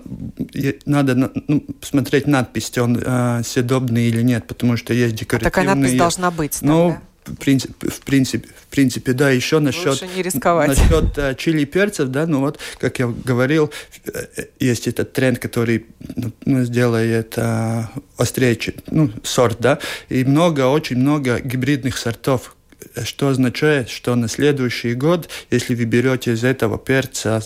надо 0.85 1.31
ну, 1.47 1.65
смотреть 1.81 2.27
надпись, 2.27 2.77
он 2.77 3.01
э, 3.03 3.41
съедобный 3.43 4.07
или 4.07 4.21
нет, 4.21 4.47
потому 4.47 4.77
что 4.77 4.93
есть 4.93 5.15
декоративные. 5.15 5.47
А 5.47 5.51
такая 5.51 5.75
надпись 5.75 5.97
должна 5.97 6.31
быть. 6.31 6.59
Ну, 6.61 6.89
да? 6.91 7.01
в 7.27 7.35
принципе, 7.35 7.89
в 7.89 7.99
принципе, 8.01 8.47
в 8.47 8.67
принципе, 8.67 9.13
да, 9.13 9.29
еще 9.29 9.59
насчет, 9.59 10.01
насчет 10.01 11.17
uh, 11.17 11.35
чили 11.35 11.61
и 11.61 11.65
перцев, 11.65 12.09
да, 12.09 12.25
ну 12.25 12.39
вот, 12.39 12.59
как 12.79 12.99
я 12.99 13.07
говорил, 13.07 13.71
э, 14.05 14.45
есть 14.59 14.87
этот 14.87 15.13
тренд, 15.13 15.39
который 15.39 15.85
ну, 16.15 16.31
ну 16.45 16.63
сделает 16.63 17.37
uh, 17.37 17.85
острее, 18.17 18.57
ну, 18.89 19.11
сорт, 19.23 19.57
да, 19.59 19.79
и 20.09 20.23
много, 20.23 20.67
очень 20.67 20.97
много 20.97 21.39
гибридных 21.39 21.97
сортов, 21.97 22.55
что 23.03 23.29
означает, 23.29 23.89
что 23.89 24.15
на 24.15 24.27
следующий 24.27 24.93
год, 24.93 25.29
если 25.51 25.75
вы 25.75 25.85
берете 25.85 26.33
из 26.33 26.43
этого 26.43 26.77
перца 26.77 27.41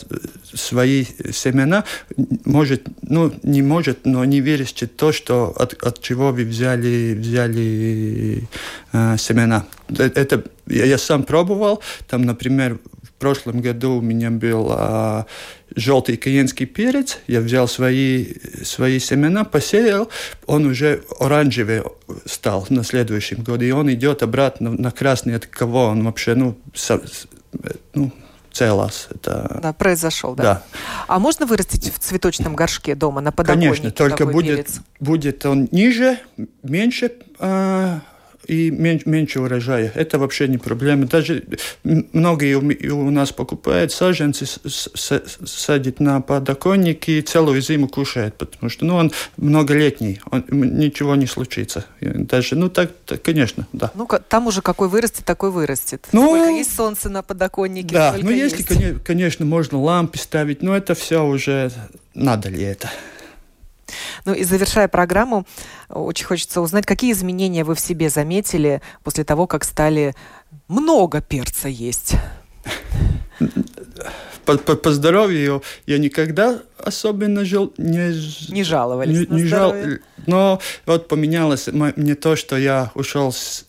свои 0.53 1.05
семена, 1.31 1.83
может, 2.45 2.87
ну, 3.01 3.33
не 3.43 3.61
может, 3.61 4.05
но 4.05 4.25
не 4.25 4.41
вырастет 4.41 4.95
то, 4.95 5.11
что, 5.11 5.53
от, 5.57 5.73
от 5.83 6.01
чего 6.01 6.31
вы 6.31 6.43
взяли, 6.43 7.15
взяли 7.17 8.47
э, 8.91 9.17
семена. 9.17 9.65
Э, 9.89 10.09
это 10.15 10.43
я, 10.67 10.85
я 10.85 10.97
сам 10.97 11.23
пробовал, 11.23 11.81
там, 12.07 12.23
например, 12.23 12.79
прошлом 13.21 13.61
году 13.61 13.97
у 13.97 14.01
меня 14.01 14.31
был 14.31 14.69
а, 14.71 15.25
желтый 15.75 16.17
каенский 16.17 16.65
перец. 16.65 17.19
Я 17.27 17.39
взял 17.39 17.67
свои, 17.67 18.33
свои 18.63 18.99
семена, 18.99 19.43
посеял. 19.43 20.09
Он 20.47 20.65
уже 20.65 21.03
оранжевый 21.19 21.83
стал 22.25 22.65
на 22.69 22.83
следующем 22.83 23.43
году. 23.43 23.63
И 23.63 23.71
он 23.71 23.93
идет 23.93 24.23
обратно 24.23 24.71
на 24.71 24.91
красный. 24.91 25.35
От 25.35 25.45
кого 25.45 25.85
он 25.85 26.03
вообще, 26.03 26.33
ну, 26.33 26.57
со, 26.73 26.99
ну 27.93 28.11
целос. 28.51 29.07
Это... 29.11 29.59
Да, 29.61 29.73
произошел, 29.73 30.33
да. 30.33 30.43
да. 30.43 30.63
А 31.07 31.19
можно 31.19 31.45
вырастить 31.45 31.93
в 31.93 31.99
цветочном 31.99 32.55
горшке 32.55 32.95
дома 32.95 33.21
на 33.21 33.31
подоконнике? 33.31 33.69
Конечно, 33.69 33.91
только 33.91 34.25
будет, 34.25 34.67
будет 34.99 35.45
он 35.45 35.69
ниже, 35.71 36.17
меньше 36.63 37.11
э, 37.37 37.99
и 38.47 38.71
меньше 38.71 39.39
урожая. 39.39 39.91
Это 39.95 40.19
вообще 40.19 40.47
не 40.47 40.57
проблема. 40.57 41.05
Даже 41.05 41.43
многие 41.83 42.55
у 42.55 43.09
нас 43.11 43.31
покупают 43.31 43.91
саженцы, 43.91 44.45
садят 44.45 45.99
на 45.99 46.21
подоконники 46.21 47.11
и 47.11 47.21
целую 47.21 47.61
зиму 47.61 47.87
кушают, 47.87 48.35
потому 48.37 48.69
что 48.69 48.85
ну, 48.85 48.95
он 48.95 49.11
многолетний, 49.37 50.21
он, 50.29 50.43
ничего 50.49 51.15
не 51.15 51.27
случится. 51.27 51.85
Даже, 52.01 52.55
ну 52.55 52.69
так, 52.69 52.91
так, 53.05 53.21
конечно, 53.21 53.67
да. 53.73 53.91
Ну, 53.95 54.07
там 54.27 54.47
уже 54.47 54.61
какой 54.61 54.89
вырастет, 54.89 55.25
такой 55.25 55.51
вырастет. 55.51 56.07
Ну, 56.11 56.35
Сколько 56.35 56.49
есть 56.49 56.75
солнце 56.75 57.09
на 57.09 57.21
подоконнике, 57.21 57.93
Да, 57.93 58.15
ну 58.21 58.29
если, 58.31 58.63
есть. 58.73 59.03
конечно, 59.03 59.45
можно 59.45 59.79
лампы 59.79 60.17
ставить, 60.17 60.61
но 60.61 60.75
это 60.75 60.95
все 60.95 61.23
уже 61.25 61.71
надо 62.13 62.49
ли 62.49 62.61
это. 62.61 62.89
Ну 64.25 64.33
и 64.33 64.43
завершая 64.43 64.87
программу, 64.87 65.45
очень 65.93 66.25
хочется 66.25 66.61
узнать, 66.61 66.85
какие 66.85 67.11
изменения 67.11 67.63
вы 67.63 67.75
в 67.75 67.79
себе 67.79 68.09
заметили 68.09 68.81
после 69.03 69.23
того, 69.23 69.47
как 69.47 69.63
стали 69.63 70.15
много 70.67 71.21
перца 71.21 71.67
есть? 71.67 72.13
По, 74.45 74.57
по, 74.57 74.75
по 74.75 74.91
здоровью 74.91 75.61
я 75.85 75.99
никогда 75.99 76.61
особенно 76.77 77.45
жил, 77.45 77.73
не, 77.77 78.51
не 78.51 78.63
жаловались. 78.63 79.29
Не, 79.29 79.35
не 79.35 79.45
жал, 79.45 79.75
но 80.25 80.59
вот 80.85 81.07
поменялось 81.07 81.67
мне 81.67 82.15
то, 82.15 82.35
что 82.35 82.57
я 82.57 82.91
ушел 82.95 83.31
с 83.31 83.65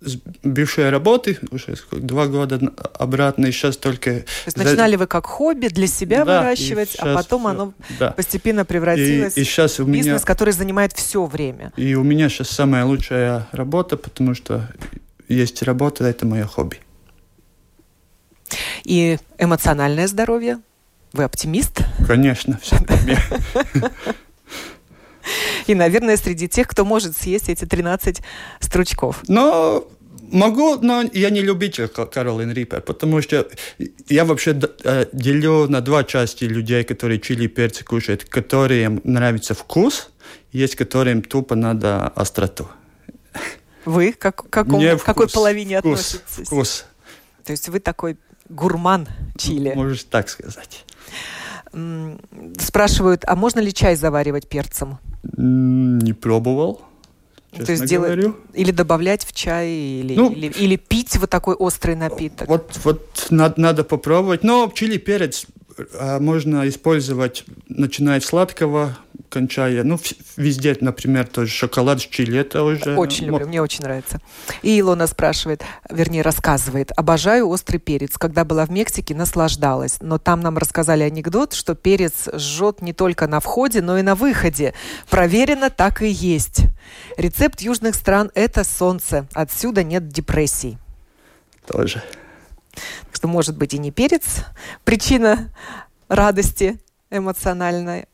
с 0.00 0.16
бывшей 0.44 0.90
работы, 0.90 1.38
уже 1.50 1.76
два 1.90 2.26
года 2.26 2.60
обратно, 2.94 3.46
и 3.46 3.50
сейчас 3.50 3.76
только... 3.76 4.20
То 4.20 4.26
есть 4.46 4.56
начинали 4.56 4.96
вы 4.96 5.06
как 5.06 5.26
хобби 5.26 5.68
для 5.68 5.86
себя 5.86 6.24
да, 6.24 6.40
выращивать, 6.40 6.94
а 6.98 7.16
потом 7.16 7.46
оно 7.46 7.74
да. 7.98 8.12
постепенно 8.12 8.64
превратилось 8.64 9.36
и, 9.36 9.40
и 9.40 9.44
сейчас 9.44 9.80
у 9.80 9.84
в 9.84 9.90
бизнес, 9.90 10.06
меня... 10.06 10.18
который 10.20 10.52
занимает 10.52 10.92
все 10.92 11.24
время. 11.26 11.72
И 11.76 11.94
у 11.94 12.04
меня 12.04 12.28
сейчас 12.28 12.50
самая 12.50 12.84
лучшая 12.84 13.48
работа, 13.50 13.96
потому 13.96 14.34
что 14.34 14.68
есть 15.28 15.62
работа, 15.62 16.04
это 16.04 16.26
мое 16.26 16.44
хобби. 16.44 16.78
И 18.84 19.18
эмоциональное 19.36 20.06
здоровье? 20.06 20.60
Вы 21.12 21.24
оптимист? 21.24 21.82
Конечно, 22.06 22.58
все 22.62 22.76
И, 25.66 25.74
наверное, 25.74 26.16
среди 26.16 26.48
тех, 26.48 26.68
кто 26.68 26.84
может 26.84 27.16
съесть 27.16 27.48
эти 27.48 27.64
13 27.64 28.20
стручков. 28.60 29.22
Но 29.28 29.86
Могу, 30.30 30.76
но 30.76 31.04
я 31.12 31.30
не 31.30 31.40
любитель 31.40 31.88
Каролин 31.88 32.52
Риппер, 32.52 32.82
потому 32.82 33.22
что 33.22 33.48
я 34.08 34.24
вообще 34.24 34.58
э, 34.84 35.06
делю 35.12 35.68
на 35.68 35.80
два 35.80 36.04
части 36.04 36.44
людей, 36.44 36.84
которые 36.84 37.18
чили 37.18 37.46
перцы 37.46 37.82
кушают, 37.82 38.24
которым 38.24 39.00
нравится 39.04 39.54
вкус, 39.54 40.10
есть 40.52 40.76
которым 40.76 41.22
тупо 41.22 41.54
надо 41.54 42.08
остроту. 42.08 42.68
Вы 43.86 44.12
как, 44.12 44.48
какому, 44.50 44.78
Мне 44.78 44.98
какой 44.98 45.28
половине 45.28 45.78
вкус, 45.80 46.16
относитесь? 46.16 46.46
Вкус. 46.46 46.84
То 47.44 47.52
есть 47.52 47.68
вы 47.70 47.80
такой 47.80 48.18
гурман 48.50 49.08
чили. 49.38 49.72
Можешь 49.74 50.04
так 50.04 50.28
сказать. 50.28 50.84
Спрашивают, 52.58 53.24
а 53.26 53.34
можно 53.34 53.60
ли 53.60 53.72
чай 53.72 53.96
заваривать 53.96 54.48
перцем? 54.48 54.98
Не 55.22 56.12
пробовал. 56.12 56.82
Честно 57.50 57.66
То 57.66 57.72
есть 57.72 57.84
делать 57.86 58.10
говорю. 58.12 58.36
или 58.52 58.70
добавлять 58.70 59.24
в 59.24 59.32
чай, 59.32 59.70
или, 59.70 60.14
Ну, 60.14 60.30
или, 60.30 60.48
или 60.48 60.76
пить 60.76 61.16
вот 61.16 61.30
такой 61.30 61.54
острый 61.54 61.96
напиток. 61.96 62.46
Вот, 62.46 62.78
вот 62.84 63.26
надо, 63.30 63.60
надо 63.60 63.84
попробовать. 63.84 64.44
Но 64.44 64.70
чили 64.74 64.98
перец 64.98 65.46
можно 66.20 66.68
использовать, 66.68 67.44
начиная 67.68 68.20
с 68.20 68.26
сладкого, 68.26 68.96
кончая, 69.28 69.84
ну, 69.84 69.98
везде, 70.36 70.76
например, 70.80 71.26
тоже 71.26 71.50
шоколад 71.50 72.00
с 72.00 72.04
чили, 72.04 72.38
это 72.38 72.62
уже... 72.62 72.96
Очень 72.96 73.26
люблю, 73.26 73.46
мне 73.46 73.60
очень 73.62 73.84
нравится. 73.84 74.20
И 74.62 74.78
Илона 74.80 75.06
спрашивает, 75.06 75.62
вернее, 75.90 76.22
рассказывает, 76.22 76.92
обожаю 76.96 77.48
острый 77.48 77.78
перец. 77.78 78.16
Когда 78.16 78.44
была 78.44 78.64
в 78.64 78.70
Мексике, 78.70 79.14
наслаждалась. 79.14 79.98
Но 80.00 80.18
там 80.18 80.40
нам 80.40 80.58
рассказали 80.58 81.02
анекдот, 81.02 81.52
что 81.52 81.74
перец 81.74 82.28
жжет 82.32 82.82
не 82.82 82.92
только 82.92 83.26
на 83.26 83.40
входе, 83.40 83.82
но 83.82 83.98
и 83.98 84.02
на 84.02 84.14
выходе. 84.14 84.74
Проверено, 85.10 85.70
так 85.70 86.02
и 86.02 86.08
есть. 86.08 86.62
Рецепт 87.16 87.60
южных 87.60 87.94
стран– 87.94 88.30
это 88.34 88.64
солнце. 88.64 89.26
Отсюда 89.32 89.84
нет 89.84 90.08
депрессий. 90.08 90.78
Тоже. 91.66 92.02
Так 93.06 93.16
что, 93.16 93.28
может 93.28 93.56
быть, 93.56 93.74
и 93.74 93.78
не 93.78 93.90
перец 93.90 94.44
причина 94.84 95.50
радости 96.08 96.78
эмоционального 97.10 98.06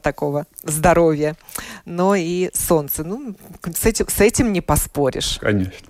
такого 0.00 0.46
здоровья, 0.62 1.36
но 1.84 2.14
и 2.14 2.50
солнце. 2.54 3.04
Ну, 3.04 3.34
с 3.74 3.84
этим, 3.84 4.08
с 4.08 4.20
этим 4.20 4.52
не 4.52 4.60
поспоришь. 4.60 5.38
Конечно. 5.40 5.88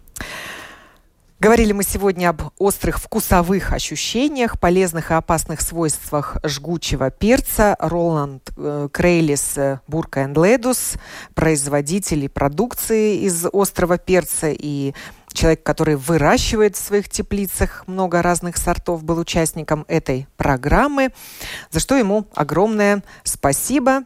Говорили 1.38 1.72
мы 1.72 1.82
сегодня 1.82 2.30
об 2.30 2.40
острых 2.56 2.98
вкусовых 2.98 3.74
ощущениях, 3.74 4.58
полезных 4.58 5.10
и 5.10 5.14
опасных 5.14 5.60
свойствах 5.60 6.38
жгучего 6.42 7.10
перца. 7.10 7.76
Роланд 7.78 8.50
э, 8.56 8.88
Крейлис 8.90 9.58
э, 9.58 9.80
Бурка 9.86 10.20
энд 10.20 10.38
Ледус, 10.38 10.94
производители 11.34 12.26
продукции 12.26 13.18
из 13.18 13.44
острого 13.52 13.98
перца 13.98 14.48
и 14.48 14.94
человек, 15.36 15.62
который 15.62 15.96
выращивает 15.96 16.76
в 16.76 16.80
своих 16.80 17.08
теплицах 17.08 17.84
много 17.86 18.22
разных 18.22 18.56
сортов, 18.56 19.04
был 19.04 19.18
участником 19.18 19.84
этой 19.86 20.26
программы, 20.36 21.10
за 21.70 21.80
что 21.80 21.96
ему 21.96 22.26
огромное 22.34 23.02
спасибо. 23.22 24.04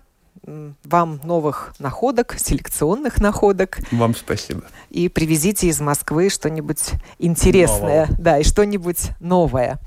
Вам 0.84 1.20
новых 1.22 1.74
находок, 1.78 2.34
селекционных 2.38 3.20
находок 3.20 3.78
Вам 3.92 4.16
спасибо. 4.16 4.62
и 4.88 5.08
привезите 5.08 5.68
из 5.68 5.80
Москвы 5.80 6.30
что-нибудь 6.30 6.92
интересное, 7.18 8.06
Нового. 8.06 8.22
да, 8.22 8.38
и 8.38 8.42
что-нибудь 8.42 9.10
новое. 9.20 9.78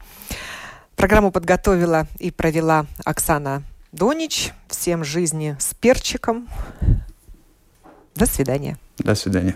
Программу 0.96 1.32
подготовила 1.32 2.08
и 2.20 2.30
провела 2.30 2.86
Оксана 3.04 3.64
Донич. 3.92 4.52
Всем 4.68 5.04
жизни 5.04 5.58
с 5.60 5.74
перчиком. 5.74 6.48
До 8.16 8.28
свидания. 8.28 8.78
До 9.00 9.16
свидания. 9.16 9.56